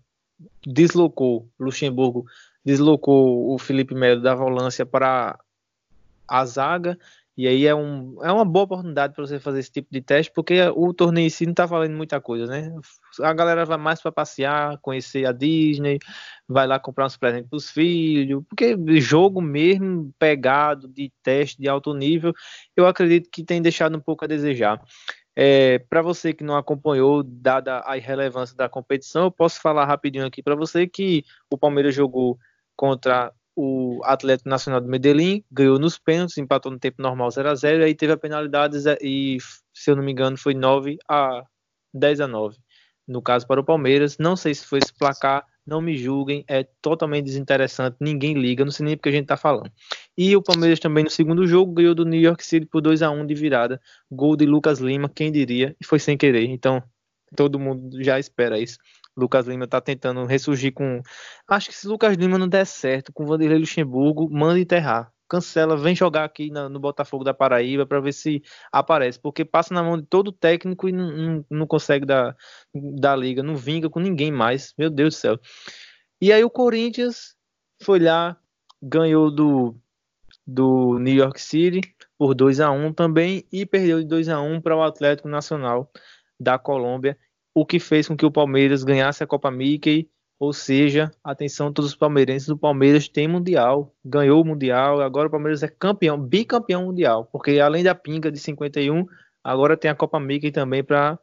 [0.65, 2.25] Deslocou Luxemburgo,
[2.63, 5.38] deslocou o Felipe Melo da volância para
[6.27, 6.97] a zaga
[7.38, 10.32] e aí é, um, é uma boa oportunidade para você fazer esse tipo de teste,
[10.34, 12.74] porque o torneio em si não está valendo muita coisa, né?
[13.21, 16.00] A galera vai mais para passear, conhecer a Disney,
[16.48, 21.67] vai lá comprar uns presentes para os filhos, porque jogo mesmo pegado de teste de
[21.67, 22.34] alto nível,
[22.76, 24.82] eu acredito que tem deixado um pouco a desejar.
[25.36, 30.26] É, para você que não acompanhou, dada a irrelevância da competição, eu posso falar rapidinho
[30.26, 32.39] aqui para você que o Palmeiras jogou
[32.78, 37.56] contra o Atlético Nacional de Medellín ganhou nos pênaltis, empatou no tempo normal 0 a
[37.56, 39.38] 0 e aí teve a penalidade e,
[39.74, 41.44] se eu não me engano, foi 9 a
[41.94, 42.58] 10 a 9.
[43.08, 46.63] No caso para o Palmeiras, não sei se foi esse placar, não me julguem, é
[46.82, 49.72] totalmente desinteressante, ninguém liga, não sei nem porque a gente está falando.
[50.18, 53.10] E o Palmeiras também no segundo jogo ganhou do New York City por 2 a
[53.10, 56.46] 1 de virada, gol de Lucas Lima, quem diria, e foi sem querer.
[56.46, 56.84] Então,
[57.36, 58.78] todo mundo já espera isso.
[59.15, 61.01] Lucas Lima tá tentando ressurgir com.
[61.47, 65.12] Acho que se Lucas Lima não der certo com o Vanderlei Luxemburgo, manda enterrar.
[65.28, 69.19] Cancela, vem jogar aqui na, no Botafogo da Paraíba para ver se aparece.
[69.19, 72.36] Porque passa na mão de todo técnico e não, não, não consegue dar,
[72.73, 74.73] dar liga, não vinga com ninguém mais.
[74.78, 75.39] Meu Deus do céu.
[76.21, 77.36] E aí o Corinthians
[77.82, 78.38] foi lá,
[78.82, 79.75] ganhou do,
[80.45, 81.82] do New York City
[82.17, 85.91] por 2 a 1 também e perdeu de 2 a 1 para o Atlético Nacional
[86.39, 87.17] da Colômbia
[87.56, 91.91] o que fez com que o Palmeiras ganhasse a Copa Mickey, ou seja, atenção todos
[91.91, 96.88] os palmeirenses, o Palmeiras tem mundial, ganhou o mundial, agora o Palmeiras é campeão, bicampeão
[96.88, 99.06] mundial, porque além da pinga de 51,
[99.41, 101.18] agora tem a Copa Mickey também para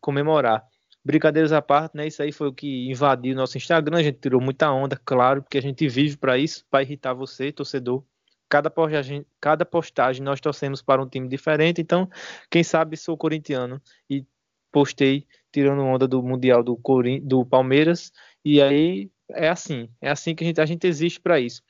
[0.00, 0.64] comemorar.
[1.04, 2.06] Brincadeiras à parte, né?
[2.06, 5.58] Isso aí foi o que invadiu nosso Instagram, a gente tirou muita onda, claro, porque
[5.58, 8.04] a gente vive para isso, para irritar você, torcedor.
[8.48, 12.08] Cada postagem, cada postagem nós torcemos para um time diferente, então,
[12.48, 14.24] quem sabe sou corintiano e
[14.70, 18.12] postei tirando onda do Mundial do, Corin do Palmeiras,
[18.44, 21.62] e aí é assim, é assim que a gente, a gente existe para isso.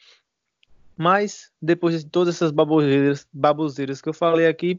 [0.97, 4.79] Mas, depois de todas essas baboseiras, baboseiras que eu falei aqui,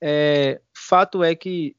[0.00, 1.76] é, fato é que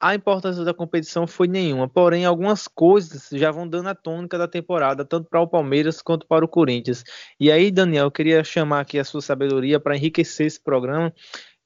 [0.00, 4.46] a importância da competição foi nenhuma, porém algumas coisas já vão dando a tônica da
[4.46, 7.02] temporada, tanto para o Palmeiras quanto para o Corinthians.
[7.40, 11.12] E aí, Daniel, eu queria chamar aqui a sua sabedoria para enriquecer esse programa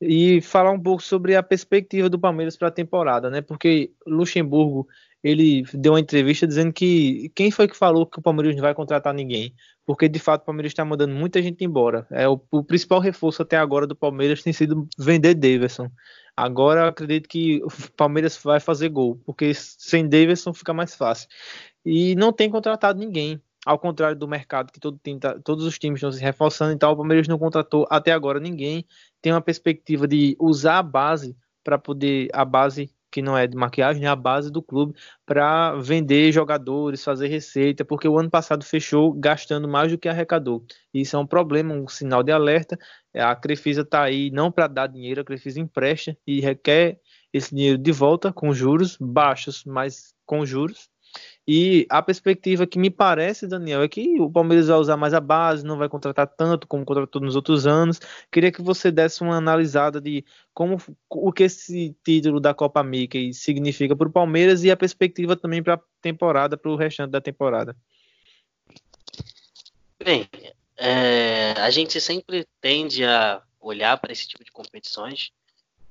[0.00, 3.42] e falar um pouco sobre a perspectiva do Palmeiras para a temporada, né?
[3.42, 4.88] Porque Luxemburgo
[5.22, 8.74] ele deu uma entrevista dizendo que quem foi que falou que o Palmeiras não vai
[8.74, 9.54] contratar ninguém?
[9.84, 12.06] Porque de fato o Palmeiras está mandando muita gente embora.
[12.10, 15.90] É o, o, principal reforço até agora do Palmeiras tem sido vender Davidson.
[16.34, 21.28] Agora eu acredito que o Palmeiras vai fazer gol, porque sem Davidson fica mais fácil.
[21.84, 23.40] E não tem contratado ninguém.
[23.70, 26.92] Ao contrário do mercado, que todo tá, todos os times estão se reforçando e tal,
[26.92, 28.84] o Palmeiras não contratou até agora ninguém.
[29.22, 33.56] Tem uma perspectiva de usar a base para poder, a base que não é de
[33.56, 38.64] maquiagem, é a base do clube para vender jogadores, fazer receita, porque o ano passado
[38.64, 40.64] fechou gastando mais do que arrecadou.
[40.92, 42.76] Isso é um problema, um sinal de alerta.
[43.14, 47.00] A Crefisa está aí não para dar dinheiro, a Crefisa empresta e requer
[47.32, 50.89] esse dinheiro de volta com juros baixos, mas com juros.
[51.52, 55.18] E a perspectiva que me parece, Daniel, é que o Palmeiras vai usar mais a
[55.18, 58.00] base, não vai contratar tanto como contratou nos outros anos.
[58.30, 63.34] Queria que você desse uma analisada de como o que esse título da Copa Mickey
[63.34, 67.20] significa para o Palmeiras e a perspectiva também para a temporada, para o restante da
[67.20, 67.76] temporada.
[69.98, 70.28] Bem,
[70.76, 75.32] é, a gente sempre tende a olhar para esse tipo de competições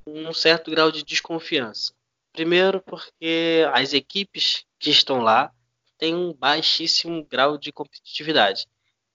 [0.06, 1.92] com um certo grau de desconfiança.
[2.32, 5.52] Primeiro, porque as equipes que estão lá
[5.98, 8.66] têm um baixíssimo grau de competitividade.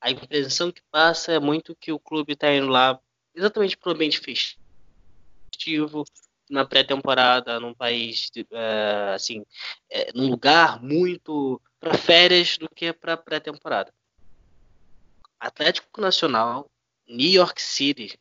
[0.01, 3.01] A impressão que passa é muito que o clube está indo lá
[3.35, 6.05] exatamente para o ambiente festivo,
[6.51, 9.45] na pré-temporada, num país, é, assim,
[9.91, 13.93] é, num lugar muito para férias do que para pré-temporada.
[15.41, 16.71] Atlético Nacional,
[17.09, 18.19] New York City,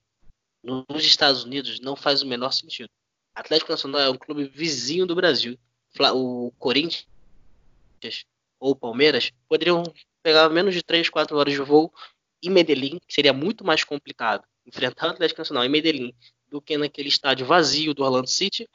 [0.63, 2.89] nos Estados Unidos, não faz o menor sentido.
[3.35, 5.59] Atlético Nacional é um clube vizinho do Brasil.
[6.13, 7.05] O Corinthians
[8.59, 9.83] ou Palmeiras poderiam
[10.21, 11.91] pegar menos de 3, 4 horas de voo
[12.41, 16.13] em Medellín, que seria muito mais complicado enfrentar o Atlético Nacional em Medellín
[16.47, 18.69] do que naquele estádio vazio do Orlando City.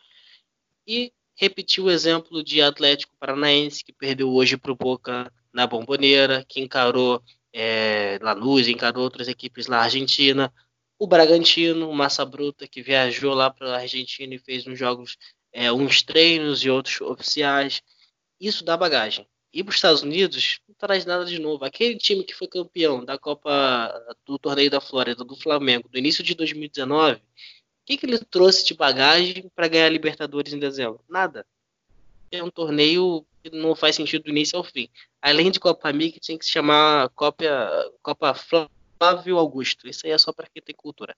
[0.86, 6.44] E repetir o exemplo de Atlético Paranaense, que perdeu hoje para o Boca na Bomboneira,
[6.48, 10.52] que encarou é, Lanús, encarou outras equipes na Argentina,
[10.98, 15.16] o Bragantino, Massa Bruta, que viajou lá para a Argentina e fez uns jogos,
[15.52, 17.80] é, uns treinos e outros oficiais.
[18.40, 19.26] Isso dá bagagem.
[19.52, 21.64] E para os Estados Unidos, não traz nada de novo.
[21.64, 23.92] Aquele time que foi campeão da Copa
[24.26, 27.20] do Torneio da Flórida, do Flamengo, do início de 2019, o
[27.86, 31.00] que, que ele trouxe de bagagem para ganhar a Libertadores em dezembro?
[31.08, 31.46] Nada.
[32.30, 34.90] É um torneio que não faz sentido do início ao fim.
[35.22, 37.44] Além de Copa Amiga, tinha que se chamar Copa,
[38.02, 39.88] Copa Flávio Augusto.
[39.88, 41.16] Isso aí é só para quem tem cultura.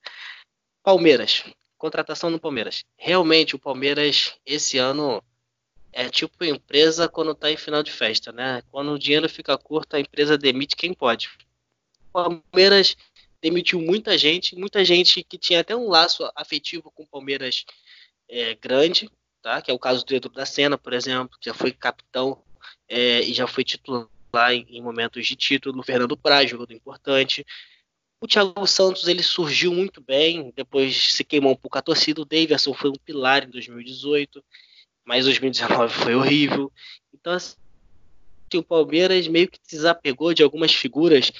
[0.81, 1.43] Palmeiras.
[1.77, 2.85] Contratação no Palmeiras.
[2.95, 5.21] Realmente, o Palmeiras, esse ano,
[5.93, 8.61] é tipo empresa quando está em final de festa, né?
[8.69, 11.29] Quando o dinheiro fica curto, a empresa demite quem pode.
[12.09, 12.95] O Palmeiras
[13.41, 17.65] demitiu muita gente, muita gente que tinha até um laço afetivo com o Palmeiras
[18.29, 19.09] é, grande,
[19.41, 19.61] tá?
[19.61, 22.41] Que é o caso do Edu da Sena, por exemplo, que já foi capitão
[22.87, 24.09] é, e já foi titular
[24.51, 25.79] em, em momentos de título.
[25.79, 27.45] O Fernando Praz, jogador importante.
[28.21, 32.21] O Thiago Santos ele surgiu muito bem, depois se queimou um pouco a torcida.
[32.21, 34.43] O Davidson foi um pilar em 2018,
[35.05, 36.71] mas 2019 foi horrível.
[37.13, 37.55] Então, assim,
[38.55, 41.31] o Palmeiras meio que desapegou de algumas figuras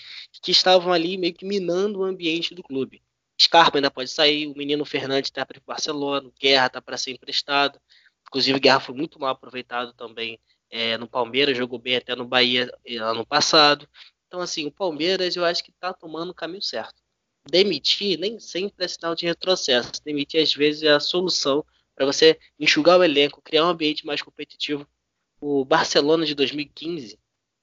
[0.41, 3.01] que estavam ali meio que minando o ambiente do clube.
[3.41, 6.97] Scarpa ainda pode sair, o menino Fernandes está para o Barcelona, o Guerra está para
[6.97, 7.79] ser emprestado.
[8.27, 12.25] Inclusive, o Guerra foi muito mal aproveitado também é, no Palmeiras, jogou bem até no
[12.25, 13.87] Bahia eh, ano passado.
[14.27, 16.95] Então, assim, o Palmeiras eu acho que está tomando o caminho certo.
[17.49, 19.91] Demitir nem sempre é sinal de retrocesso.
[20.05, 21.65] Demitir, às vezes, é a solução
[22.01, 24.87] para você enxugar o elenco, criar um ambiente mais competitivo.
[25.39, 27.19] O Barcelona de 2015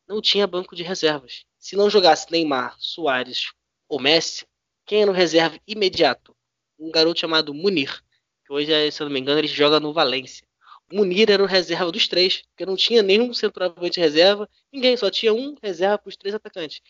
[0.07, 1.45] não tinha banco de reservas.
[1.59, 3.51] Se não jogasse Neymar, Soares
[3.89, 4.47] ou Messi,
[4.87, 6.37] quem era o reserva imediato?
[6.79, 8.01] Um garoto chamado Munir,
[8.47, 10.47] que hoje, se eu não me engano, ele joga no Valência.
[10.93, 15.35] Munir era o reserva dos três, porque não tinha nenhum centroavante reserva, ninguém, só tinha
[15.35, 16.81] um reserva para os três atacantes.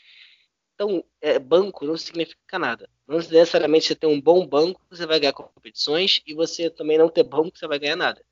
[0.75, 2.91] Então, é, banco não significa nada.
[3.09, 7.09] Não necessariamente você ter um bom banco, você vai ganhar competições, e você também não
[7.09, 8.23] ter banco, você vai ganhar nada.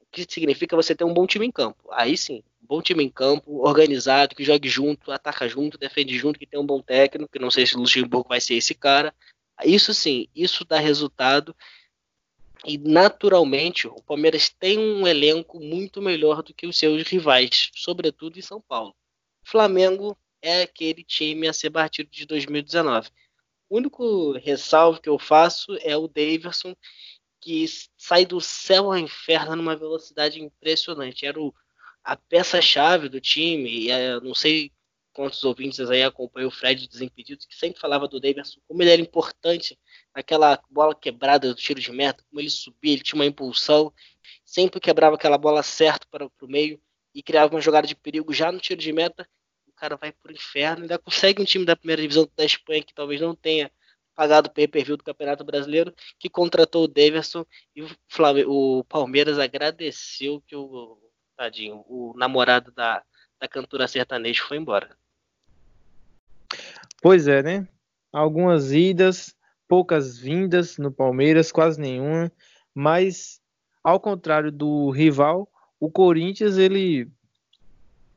[0.00, 1.88] O que significa você ter um bom time em campo.
[1.92, 6.40] Aí sim, um bom time em campo, organizado, que jogue junto, ataca junto, defende junto,
[6.40, 9.14] que tem um bom técnico, que não sei se o Luxemburgo vai ser esse cara.
[9.64, 11.54] Isso sim, isso dá resultado
[12.64, 18.38] e naturalmente o Palmeiras tem um elenco muito melhor do que os seus rivais, sobretudo
[18.38, 18.94] em São Paulo.
[19.42, 23.08] Flamengo é aquele time a ser batido de 2019.
[23.70, 26.74] Único ressalvo que eu faço é o Daverson,
[27.40, 27.64] que
[27.96, 31.24] sai do céu ao inferno numa velocidade impressionante.
[31.24, 31.54] Era o,
[32.02, 34.72] a peça-chave do time, e é, não sei
[35.12, 39.02] quantos ouvintes aí acompanham o Fred Desimpedidos, que sempre falava do Davidson, como ele era
[39.02, 39.78] importante
[40.14, 43.92] naquela bola quebrada do tiro de meta, como ele subia, ele tinha uma impulsão,
[44.44, 46.80] sempre quebrava aquela bola certo para o meio
[47.14, 49.28] e criava uma jogada de perigo já no tiro de meta,
[49.80, 53.18] cara vai pro inferno, ainda consegue um time da primeira divisão da Espanha que talvez
[53.18, 53.70] não tenha
[54.14, 57.88] pagado o pay-per-view do Campeonato Brasileiro, que contratou o Davidson e o,
[58.46, 60.98] o Palmeiras agradeceu que o
[61.34, 63.02] tadinho, o namorado da,
[63.40, 64.94] da cantora sertaneja foi embora.
[67.00, 67.66] Pois é, né?
[68.12, 69.34] Algumas idas,
[69.66, 72.30] poucas vindas no Palmeiras, quase nenhuma,
[72.74, 73.40] mas
[73.82, 77.10] ao contrário do rival, o Corinthians ele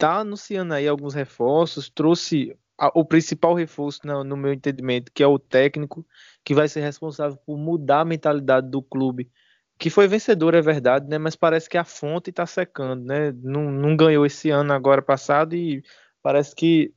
[0.04, 5.24] tá anunciando aí alguns reforços, trouxe a, o principal reforço no, no, meu entendimento, que
[5.24, 6.06] é o técnico,
[6.44, 9.32] que vai ser responsável por mudar a mentalidade do clube,
[9.80, 11.18] que foi vencedor, é verdade, né?
[11.18, 13.32] Mas parece que a fonte está secando, né?
[13.42, 15.82] Não, não ganhou esse ano agora passado e
[16.22, 16.94] parece que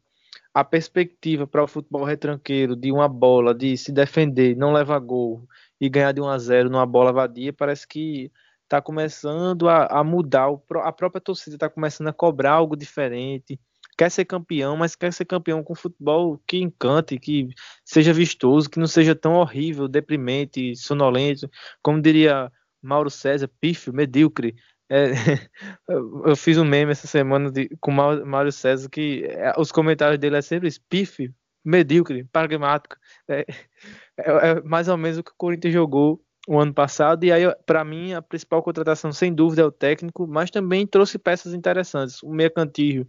[0.52, 5.46] a perspectiva para o futebol retranqueiro de uma bola, de se defender, não levar gol
[5.80, 8.32] e ganhar de 1 a 0 numa bola vadia, parece que
[8.66, 10.48] está começando a, a mudar,
[10.82, 13.58] a própria torcida está começando a cobrar algo diferente.
[13.96, 17.48] Quer ser campeão, mas quer ser campeão com futebol que encante, que
[17.84, 21.48] seja vistoso, que não seja tão horrível, deprimente, sonolento,
[21.82, 22.52] como diria
[22.82, 24.54] Mauro César, pífio, medíocre.
[24.88, 25.10] É,
[25.88, 30.18] eu fiz um meme essa semana de, com o Mário César que é, os comentários
[30.18, 32.96] dele é sempre pífio, medíocre, pragmático.
[33.28, 33.46] É,
[34.18, 37.24] é, é, mais ou menos o que o Corinthians jogou o ano passado.
[37.24, 41.18] E aí, para mim, a principal contratação, sem dúvida, é o técnico, mas também trouxe
[41.18, 42.22] peças interessantes.
[42.22, 43.06] O meia cantillo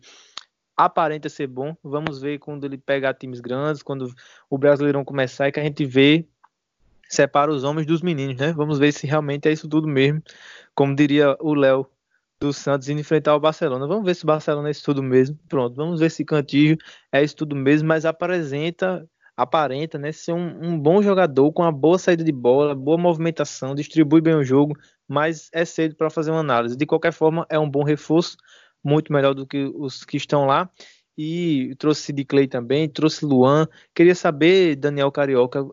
[0.75, 1.75] aparenta ser bom.
[1.83, 4.11] Vamos ver quando ele pegar times grandes, quando
[4.49, 6.27] o Brasileirão começar e que a gente vê
[7.09, 8.51] separa os homens dos meninos, né?
[8.53, 10.21] Vamos ver se realmente é isso tudo mesmo,
[10.75, 11.89] como diria o Léo
[12.39, 13.87] do Santos indo enfrentar o Barcelona.
[13.87, 15.39] Vamos ver se o Barcelona é isso tudo mesmo.
[15.47, 16.77] Pronto, vamos ver se Cantillo
[17.11, 19.07] é isso tudo mesmo, mas apresenta,
[19.37, 23.75] aparenta, né, ser um, um, bom jogador com uma boa saída de bola, boa movimentação,
[23.75, 24.75] distribui bem o jogo,
[25.07, 26.75] mas é cedo para fazer uma análise.
[26.75, 28.35] De qualquer forma, é um bom reforço,
[28.83, 30.67] muito melhor do que os que estão lá.
[31.15, 33.67] E trouxe Sid Clay também, trouxe Luan.
[33.93, 35.65] Queria saber, Daniel Carioca,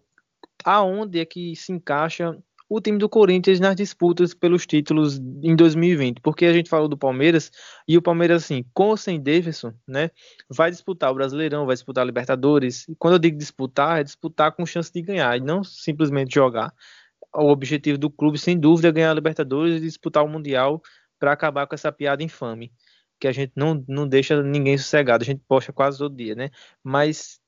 [0.64, 2.38] aonde é que se encaixa
[2.76, 6.98] o time do Corinthians nas disputas pelos títulos em 2020, porque a gente falou do
[6.98, 7.52] Palmeiras
[7.86, 10.10] e o Palmeiras assim, com ou sem Davidson, né,
[10.50, 12.84] vai disputar o Brasileirão, vai disputar a Libertadores.
[12.88, 16.74] E quando eu digo disputar, é disputar com chance de ganhar e não simplesmente jogar.
[17.32, 20.82] O objetivo do clube, sem dúvida, é ganhar a Libertadores e disputar o Mundial
[21.16, 22.72] para acabar com essa piada infame
[23.20, 26.50] que a gente não, não deixa ninguém sossegado, a gente posta quase todo dia, né?
[26.82, 27.40] Mas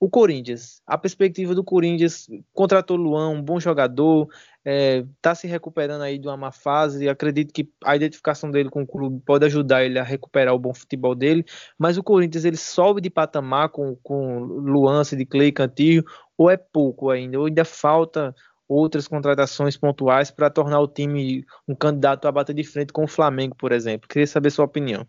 [0.00, 4.28] o Corinthians, a perspectiva do Corinthians, contratou Luan, um bom jogador,
[4.60, 8.68] está é, tá se recuperando aí de uma má fase, acredito que a identificação dele
[8.68, 11.44] com o clube pode ajudar ele a recuperar o bom futebol dele,
[11.78, 16.04] mas o Corinthians ele sobe de patamar com, com Luan, de Clay, Cantillo,
[16.36, 18.34] ou é pouco ainda, ou ainda falta
[18.68, 23.08] outras contratações pontuais para tornar o time um candidato a bater de frente com o
[23.08, 24.08] Flamengo, por exemplo.
[24.08, 25.06] Queria saber sua opinião.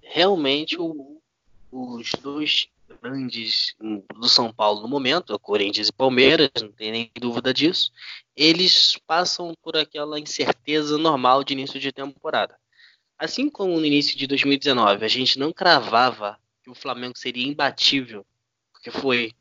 [0.00, 1.20] Realmente, o,
[1.70, 2.68] os dois
[3.02, 3.74] grandes
[4.14, 7.90] do São Paulo no momento, Corinthians e Palmeiras, não tem nem dúvida disso,
[8.36, 12.56] eles passam por aquela incerteza normal de início de temporada.
[13.18, 18.26] Assim como no início de 2019 a gente não cravava que o Flamengo seria imbatível,
[18.72, 19.32] porque foi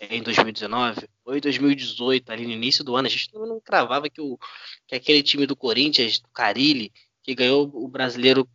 [0.00, 4.20] em 2019, ou em 2018, ali no início do ano, a gente não cravava que,
[4.20, 4.38] o,
[4.86, 8.48] que aquele time do Corinthians, do Carilli, que ganhou o brasileiro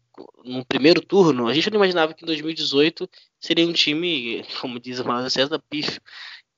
[0.44, 3.10] no primeiro turno, a gente não imaginava que em 2018
[3.40, 6.02] seria um time, como diz o Mário César, pífio.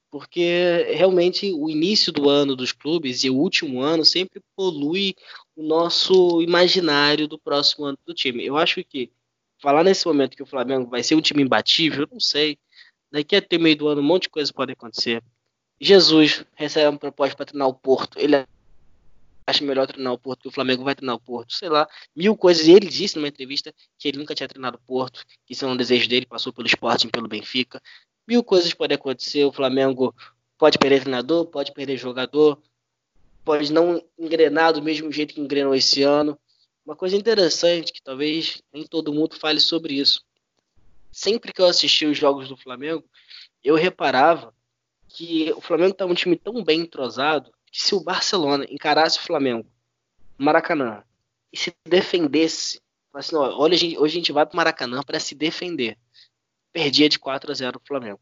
[0.10, 5.16] Porque realmente o início do ano dos clubes e o último ano sempre polui
[5.56, 8.46] o nosso imaginário do próximo ano do time.
[8.46, 9.12] Eu acho que
[9.60, 12.58] falar nesse momento que o Flamengo vai ser um time imbatível, eu não sei.
[13.12, 15.24] Daqui até meio do ano um monte de coisa pode acontecer.
[15.80, 18.18] Jesus recebe uma proposta para treinar o Porto.
[18.18, 18.36] Ele
[19.48, 22.36] acha melhor treinar o Porto que o Flamengo vai treinar o Porto, sei lá, mil
[22.36, 22.68] coisas.
[22.68, 25.68] E ele disse numa entrevista que ele nunca tinha treinado o Porto, que isso é
[25.68, 27.82] um desejo dele, passou pelo Sporting, pelo Benfica.
[28.28, 29.46] Mil coisas podem acontecer.
[29.46, 30.14] O Flamengo
[30.58, 32.62] pode perder treinador, pode perder jogador,
[33.46, 36.38] pode não engrenar do mesmo jeito que engrenou esse ano.
[36.86, 40.22] Uma coisa interessante que talvez nem todo mundo fale sobre isso.
[41.10, 43.04] Sempre que eu assisti os jogos do Flamengo,
[43.64, 44.54] eu reparava
[45.08, 49.22] que o Flamengo estava um time tão bem entrosado que se o Barcelona encarasse o
[49.22, 49.68] Flamengo
[50.38, 51.04] no Maracanã
[51.52, 52.82] e se defendesse,
[53.14, 55.98] assim, olha, hoje a gente vai para o Maracanã para se defender,
[56.72, 58.20] perdia de 4 a 0 o Flamengo.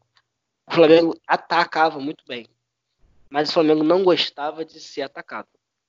[0.66, 2.46] O Flamengo atacava muito bem,
[3.30, 5.48] mas o Flamengo não gostava de ser atacado.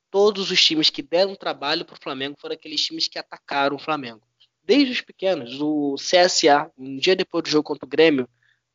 [0.10, 3.80] Todos os times que deram trabalho para o Flamengo foram aqueles times que atacaram o
[3.80, 4.22] Flamengo.
[4.64, 8.28] Desde os pequenos, o CSA, um dia depois do jogo contra o Grêmio,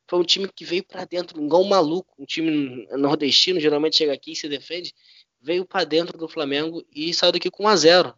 [0.07, 4.13] foi um time que veio para dentro, igual um maluco, um time nordestino, geralmente chega
[4.13, 4.93] aqui e se defende,
[5.41, 8.13] veio para dentro do Flamengo e saiu daqui com 1 a 0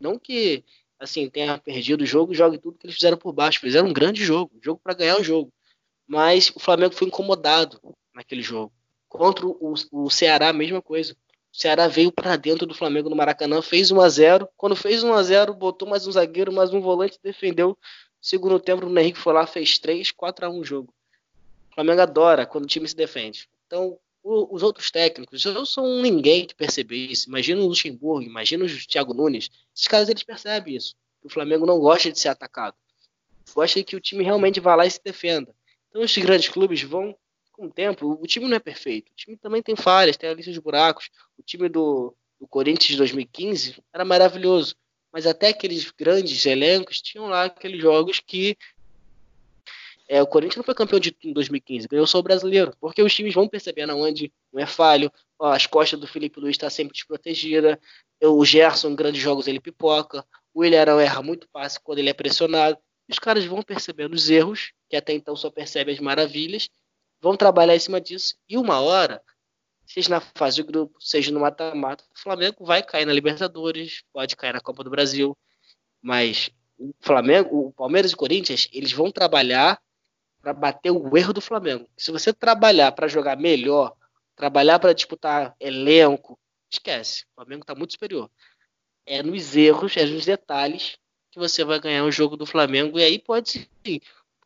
[0.00, 0.64] Não que
[0.98, 4.24] assim tenha perdido o jogo, jogue tudo que eles fizeram por baixo, fizeram um grande
[4.24, 5.52] jogo, jogo para ganhar o jogo.
[6.06, 7.80] Mas o Flamengo foi incomodado
[8.14, 8.72] naquele jogo.
[9.08, 11.14] Contra o, o Ceará, a mesma coisa.
[11.52, 15.02] O Ceará veio para dentro do Flamengo no Maracanã, fez 1 a 0 Quando fez
[15.02, 17.76] 1 a 0 botou mais um zagueiro, mais um volante, defendeu.
[18.20, 20.92] Segundo tempo, o Henrique foi lá, fez 3, 4 a 1 jogo.
[21.78, 23.48] Flamengo adora quando o time se defende.
[23.68, 27.28] Então, o, os outros técnicos, eu sou um ninguém que percebe isso.
[27.28, 29.48] Imagina o Luxemburgo, imagina o Thiago Nunes.
[29.72, 30.96] Esses caras, eles percebem isso.
[31.22, 32.74] O Flamengo não gosta de ser atacado.
[33.54, 35.54] Gosta que o time realmente vá lá e se defenda.
[35.88, 37.16] Então, esses grandes clubes vão,
[37.52, 39.12] com o tempo, o time não é perfeito.
[39.12, 41.10] O time também tem falhas, tem a lista de buracos.
[41.38, 44.74] O time do, do Corinthians de 2015 era maravilhoso.
[45.12, 48.56] Mas até aqueles grandes elencos tinham lá aqueles jogos que
[50.08, 53.34] é, o Corinthians não foi campeão de 2015, ganhou só o brasileiro, porque os times
[53.34, 57.78] vão percebendo onde não é falho, ó, as costas do Felipe Luiz está sempre desprotegida,
[58.22, 62.14] o Gerson, em grandes jogos, ele pipoca, o Ilharão erra muito passe quando ele é
[62.14, 62.78] pressionado.
[63.08, 66.68] Os caras vão percebendo os erros, que até então só percebem as maravilhas,
[67.20, 69.22] vão trabalhar em cima disso, e uma hora,
[69.86, 74.36] seja na fase de grupo, seja no mata-mata, o Flamengo vai cair na Libertadores, pode
[74.36, 75.36] cair na Copa do Brasil,
[76.00, 79.80] mas o Flamengo, o Palmeiras e o Corinthians, eles vão trabalhar
[80.40, 81.88] para bater o erro do Flamengo.
[81.96, 83.94] Se você trabalhar para jogar melhor,
[84.36, 86.38] trabalhar para disputar elenco,
[86.70, 87.24] esquece.
[87.32, 88.30] O Flamengo está muito superior.
[89.04, 90.96] É nos erros, é nos detalhes
[91.30, 92.98] que você vai ganhar o jogo do Flamengo.
[92.98, 94.00] E aí pode sim.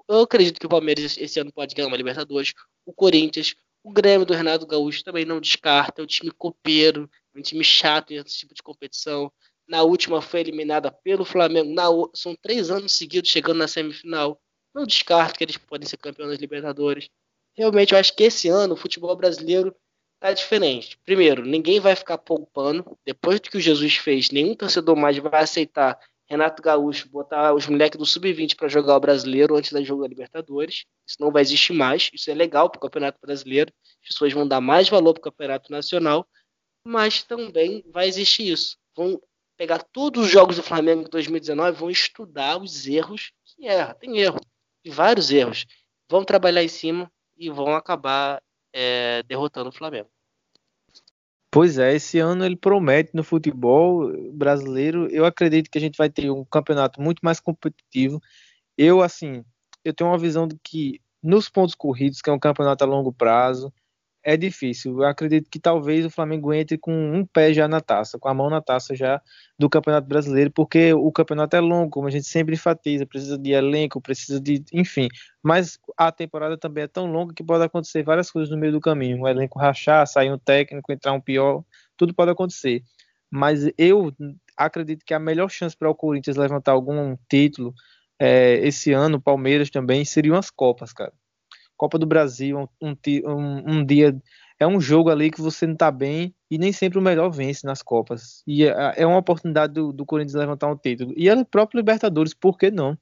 [0.09, 2.55] Eu acredito que o Palmeiras esse ano pode ganhar uma Libertadores.
[2.85, 6.01] O Corinthians, o Grêmio do Renato Gaúcho também não descarta.
[6.01, 9.33] É um time copeiro, um time chato nesse tipo de competição.
[9.67, 11.73] Na última foi eliminada pelo Flamengo.
[11.73, 11.85] Na,
[12.15, 14.41] são três anos seguidos chegando na semifinal.
[14.75, 17.09] Não descarto que eles podem ser campeões das Libertadores.
[17.55, 19.75] Realmente, eu acho que esse ano o futebol brasileiro
[20.19, 20.99] tá diferente.
[21.05, 22.99] Primeiro, ninguém vai ficar poupando.
[23.05, 27.67] Depois do que o Jesus fez, nenhum torcedor mais vai aceitar Renato Gaúcho botar os
[27.67, 30.85] moleques do Sub-20 para jogar o brasileiro antes da jogo da Libertadores.
[31.07, 32.09] Isso não vai existir mais.
[32.13, 33.71] Isso é legal para o Campeonato Brasileiro.
[34.01, 36.27] As pessoas vão dar mais valor para o Campeonato Nacional.
[36.87, 38.79] Mas também vai existir isso.
[38.97, 39.21] Vão
[39.57, 43.95] pegar todos os jogos do Flamengo em 2019 vão estudar os erros que erra.
[43.95, 44.41] Tem erro
[44.91, 45.67] vários erros.
[46.11, 50.09] Vão trabalhar em cima e vão acabar é, derrotando o Flamengo.
[51.51, 55.07] Pois é, esse ano ele promete no futebol brasileiro.
[55.11, 58.21] Eu acredito que a gente vai ter um campeonato muito mais competitivo.
[58.77, 59.45] Eu, assim,
[59.85, 63.13] eu tenho uma visão de que nos pontos corridos, que é um campeonato a longo
[63.13, 63.73] prazo,
[64.25, 64.99] é difícil.
[65.03, 68.35] Eu acredito que talvez o Flamengo entre com um pé já na taça, com a
[68.35, 69.21] mão na taça já
[69.59, 73.53] do Campeonato Brasileiro, porque o campeonato é longo, como a gente sempre enfatiza, precisa de
[73.53, 75.09] elenco, precisa de, enfim.
[75.43, 78.81] Mas a temporada também é tão longa que pode acontecer várias coisas no meio do
[78.81, 79.23] caminho.
[79.23, 81.65] O elenco rachar, sair um técnico, entrar um pior,
[81.97, 82.83] tudo pode acontecer.
[83.31, 84.13] Mas eu
[84.57, 87.75] acredito que a melhor chance para o Corinthians levantar algum título
[88.19, 91.13] é, esse ano, Palmeiras também, seriam as Copas, cara.
[91.83, 92.95] Copa do Brasil, um,
[93.27, 94.17] um, um, dia.
[94.57, 97.67] É um jogo ali que você não tá bem e nem sempre o melhor vence
[97.67, 98.45] nas Copas.
[98.47, 101.13] E é, é uma oportunidade do, do, Corinthians levantar um título.
[101.17, 102.97] E é próprio Libertadores, por que não?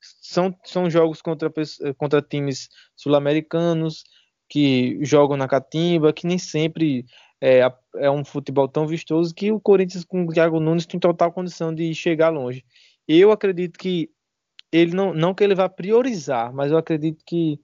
[0.00, 1.52] São, são jogos contra,
[1.98, 4.04] contra times sul-americanos
[4.48, 7.04] que jogam na catimba, que nem sempre
[7.42, 11.30] é, é um futebol tão vistoso que o Corinthians com o Thiago Nunes tem total
[11.30, 12.64] condição de chegar longe.
[13.06, 14.08] Eu acredito que
[14.72, 17.60] ele não, não que ele vá priorizar, mas eu acredito que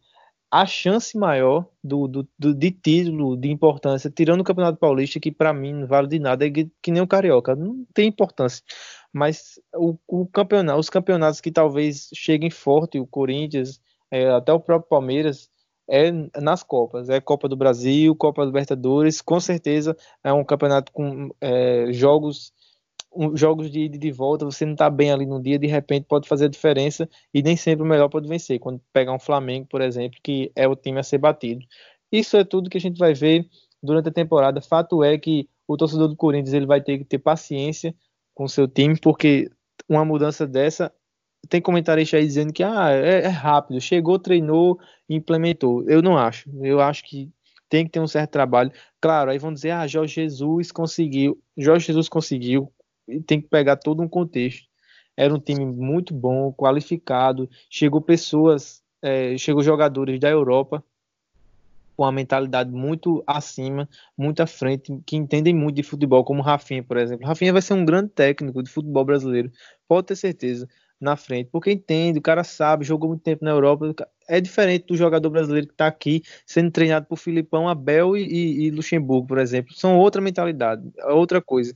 [0.55, 5.33] a chance maior do, do, do, de título, de importância, tirando o Campeonato Paulista, que
[5.33, 8.63] para mim não vale de nada, é que, que, nem o Carioca, não tem importância.
[9.13, 13.81] Mas o, o, campeonato, os campeonatos que talvez cheguem forte, o Corinthians,
[14.13, 15.51] é, até o próprio Palmeiras,
[15.91, 17.09] é nas Copas.
[17.09, 22.53] É Copa do Brasil, Copa Libertadores, com certeza é um campeonato com é, jogos
[23.15, 25.67] um, jogos de ida e de volta, você não está bem ali no dia, de
[25.67, 28.59] repente pode fazer a diferença e nem sempre o melhor pode vencer.
[28.59, 31.65] Quando pegar um Flamengo, por exemplo, que é o time a ser batido.
[32.11, 33.49] Isso é tudo que a gente vai ver
[33.83, 34.61] durante a temporada.
[34.61, 37.95] Fato é que o torcedor do Corinthians ele vai ter que ter paciência
[38.35, 39.51] com o seu time, porque
[39.89, 40.93] uma mudança dessa
[41.49, 45.85] tem comentarista aí dizendo que ah, é, é rápido, chegou, treinou, implementou.
[45.89, 46.51] Eu não acho.
[46.63, 47.31] Eu acho que
[47.69, 48.73] tem que ter um certo trabalho.
[49.01, 51.39] Claro, aí vão dizer, ah, Jorge Jesus conseguiu.
[51.57, 52.73] Jorge Jesus conseguiu,
[53.27, 54.69] tem que pegar todo um contexto.
[55.17, 60.83] Era um time muito bom, qualificado, chegou pessoas, é, chegou jogadores da Europa
[61.97, 63.89] com a mentalidade muito acima,
[64.19, 67.27] muito à frente, que entendem muito de futebol, como Rafinha, por exemplo.
[67.27, 69.53] Rafinha vai ser um grande técnico de futebol brasileiro,
[69.87, 70.69] pode ter certeza,
[71.01, 73.95] na frente, porque entende, o cara sabe, jogou muito tempo na Europa,
[74.27, 78.71] é diferente do jogador brasileiro que está aqui sendo treinado por Filipão, Abel e, e,
[78.71, 79.75] Luxemburgo, por exemplo.
[79.75, 81.75] São outra mentalidade, outra coisa.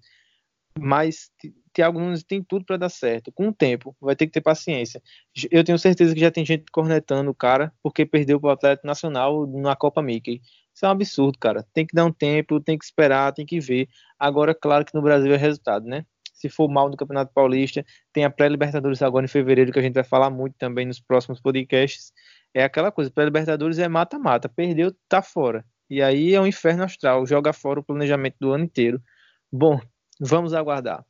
[0.81, 1.31] Mas
[1.73, 3.31] Thiago Nunes tem tudo para dar certo.
[3.33, 5.03] Com o tempo, vai ter que ter paciência.
[5.51, 8.87] Eu tenho certeza que já tem gente cornetando o cara porque perdeu para o Atlético
[8.87, 10.41] Nacional na Copa Mickey.
[10.75, 11.67] Isso é um absurdo, cara.
[11.73, 13.89] Tem que dar um tempo, tem que esperar, tem que ver.
[14.19, 16.05] Agora, claro que no Brasil é resultado, né?
[16.35, 19.95] Se for mal no Campeonato Paulista, tem a pré-Libertadores agora em fevereiro, que a gente
[19.95, 22.13] vai falar muito também nos próximos podcasts.
[22.55, 25.65] é aquela coisa, para Libertadores é mata-mata, perdeu, tá fora.
[25.91, 29.03] E aí é um inferno astral, joga fora o planejamento do ano inteiro.
[29.51, 29.81] Bom,
[30.21, 31.05] vamos aguardar.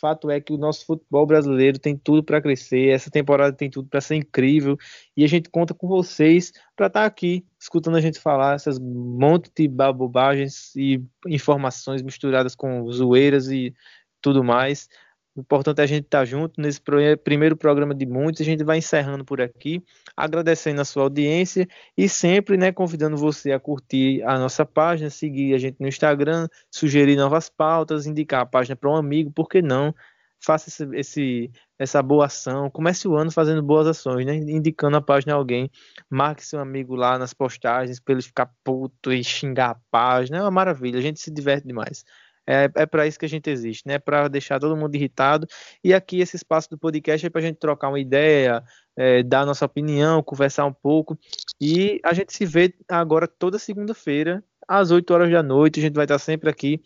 [0.00, 3.88] Fato é que o nosso futebol brasileiro tem tudo para crescer, essa temporada tem tudo
[3.88, 4.76] para ser incrível
[5.16, 8.76] e a gente conta com vocês para estar tá aqui escutando a gente falar essas
[8.78, 13.72] monte de bobagens e informações misturadas com zoeiras e
[14.20, 14.88] tudo mais.
[15.36, 16.80] O importante é a gente estar tá junto nesse
[17.24, 18.40] primeiro programa de muitos.
[18.40, 19.82] A gente vai encerrando por aqui,
[20.16, 21.66] agradecendo a sua audiência
[21.96, 26.46] e sempre né, convidando você a curtir a nossa página, seguir a gente no Instagram,
[26.70, 29.92] sugerir novas pautas, indicar a página para um amigo, por que não?
[30.40, 34.36] Faça esse, esse, essa boa ação, comece o ano fazendo boas ações, né?
[34.36, 35.68] indicando a página a alguém,
[36.08, 40.42] marque seu amigo lá nas postagens para ele ficar puto e xingar a página, é
[40.42, 42.04] uma maravilha, a gente se diverte demais.
[42.46, 43.98] É, é para isso que a gente existe, né?
[43.98, 45.46] Para deixar todo mundo irritado.
[45.82, 48.62] E aqui esse espaço do podcast é para a gente trocar uma ideia,
[48.96, 51.18] é, dar nossa opinião, conversar um pouco.
[51.60, 55.80] E a gente se vê agora toda segunda-feira, às 8 horas da noite.
[55.80, 56.82] A gente vai estar sempre aqui.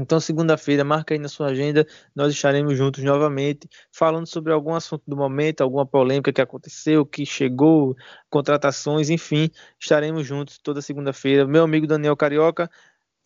[0.00, 5.02] Então, segunda-feira, marca aí na sua agenda, nós estaremos juntos novamente, falando sobre algum assunto
[5.06, 7.96] do momento, alguma polêmica que aconteceu, que chegou,
[8.28, 9.50] contratações, enfim,
[9.80, 11.46] estaremos juntos toda segunda-feira.
[11.46, 12.70] Meu amigo Daniel Carioca,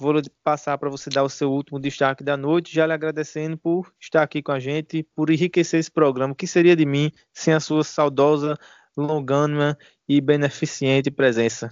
[0.01, 3.93] Vou passar para você dar o seu último destaque da noite, já lhe agradecendo por
[4.01, 6.35] estar aqui com a gente, por enriquecer esse programa.
[6.35, 8.59] Que seria de mim sem a sua saudosa,
[8.97, 9.77] longânima
[10.09, 11.69] e beneficente presença?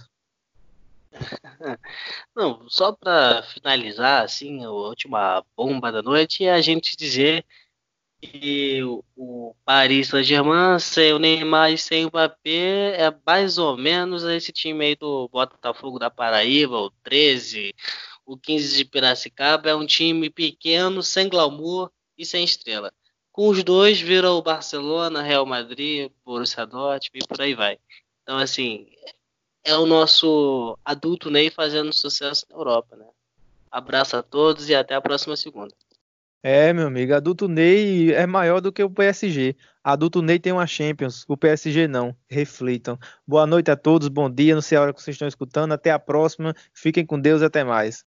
[2.35, 7.43] Não, só para finalizar, assim, a última bomba da noite é a gente dizer
[8.21, 8.81] que
[9.15, 14.51] o Paris Saint-Germain sem o Neymar e sem o Mbappé é mais ou menos esse
[14.51, 17.73] time aí do Botafogo da Paraíba, o 13,
[18.29, 22.93] o 15 de Piracicaba é um time pequeno, sem glamour e sem estrela.
[23.31, 27.79] Com os dois vira o Barcelona, Real Madrid, Borussia Dortmund e por aí vai.
[28.21, 28.87] Então, assim,
[29.63, 33.07] é o nosso adulto Ney fazendo sucesso na Europa, né?
[33.71, 35.73] Abraço a todos e até a próxima segunda.
[36.43, 39.55] É, meu amigo, adulto Ney é maior do que o PSG.
[39.83, 42.15] Adulto Ney tem uma Champions, o PSG não.
[42.29, 42.97] Reflitam.
[43.27, 45.71] Boa noite a todos, bom dia, não sei a hora que vocês estão escutando.
[45.71, 46.53] Até a próxima.
[46.71, 48.07] Fiquem com Deus e até mais.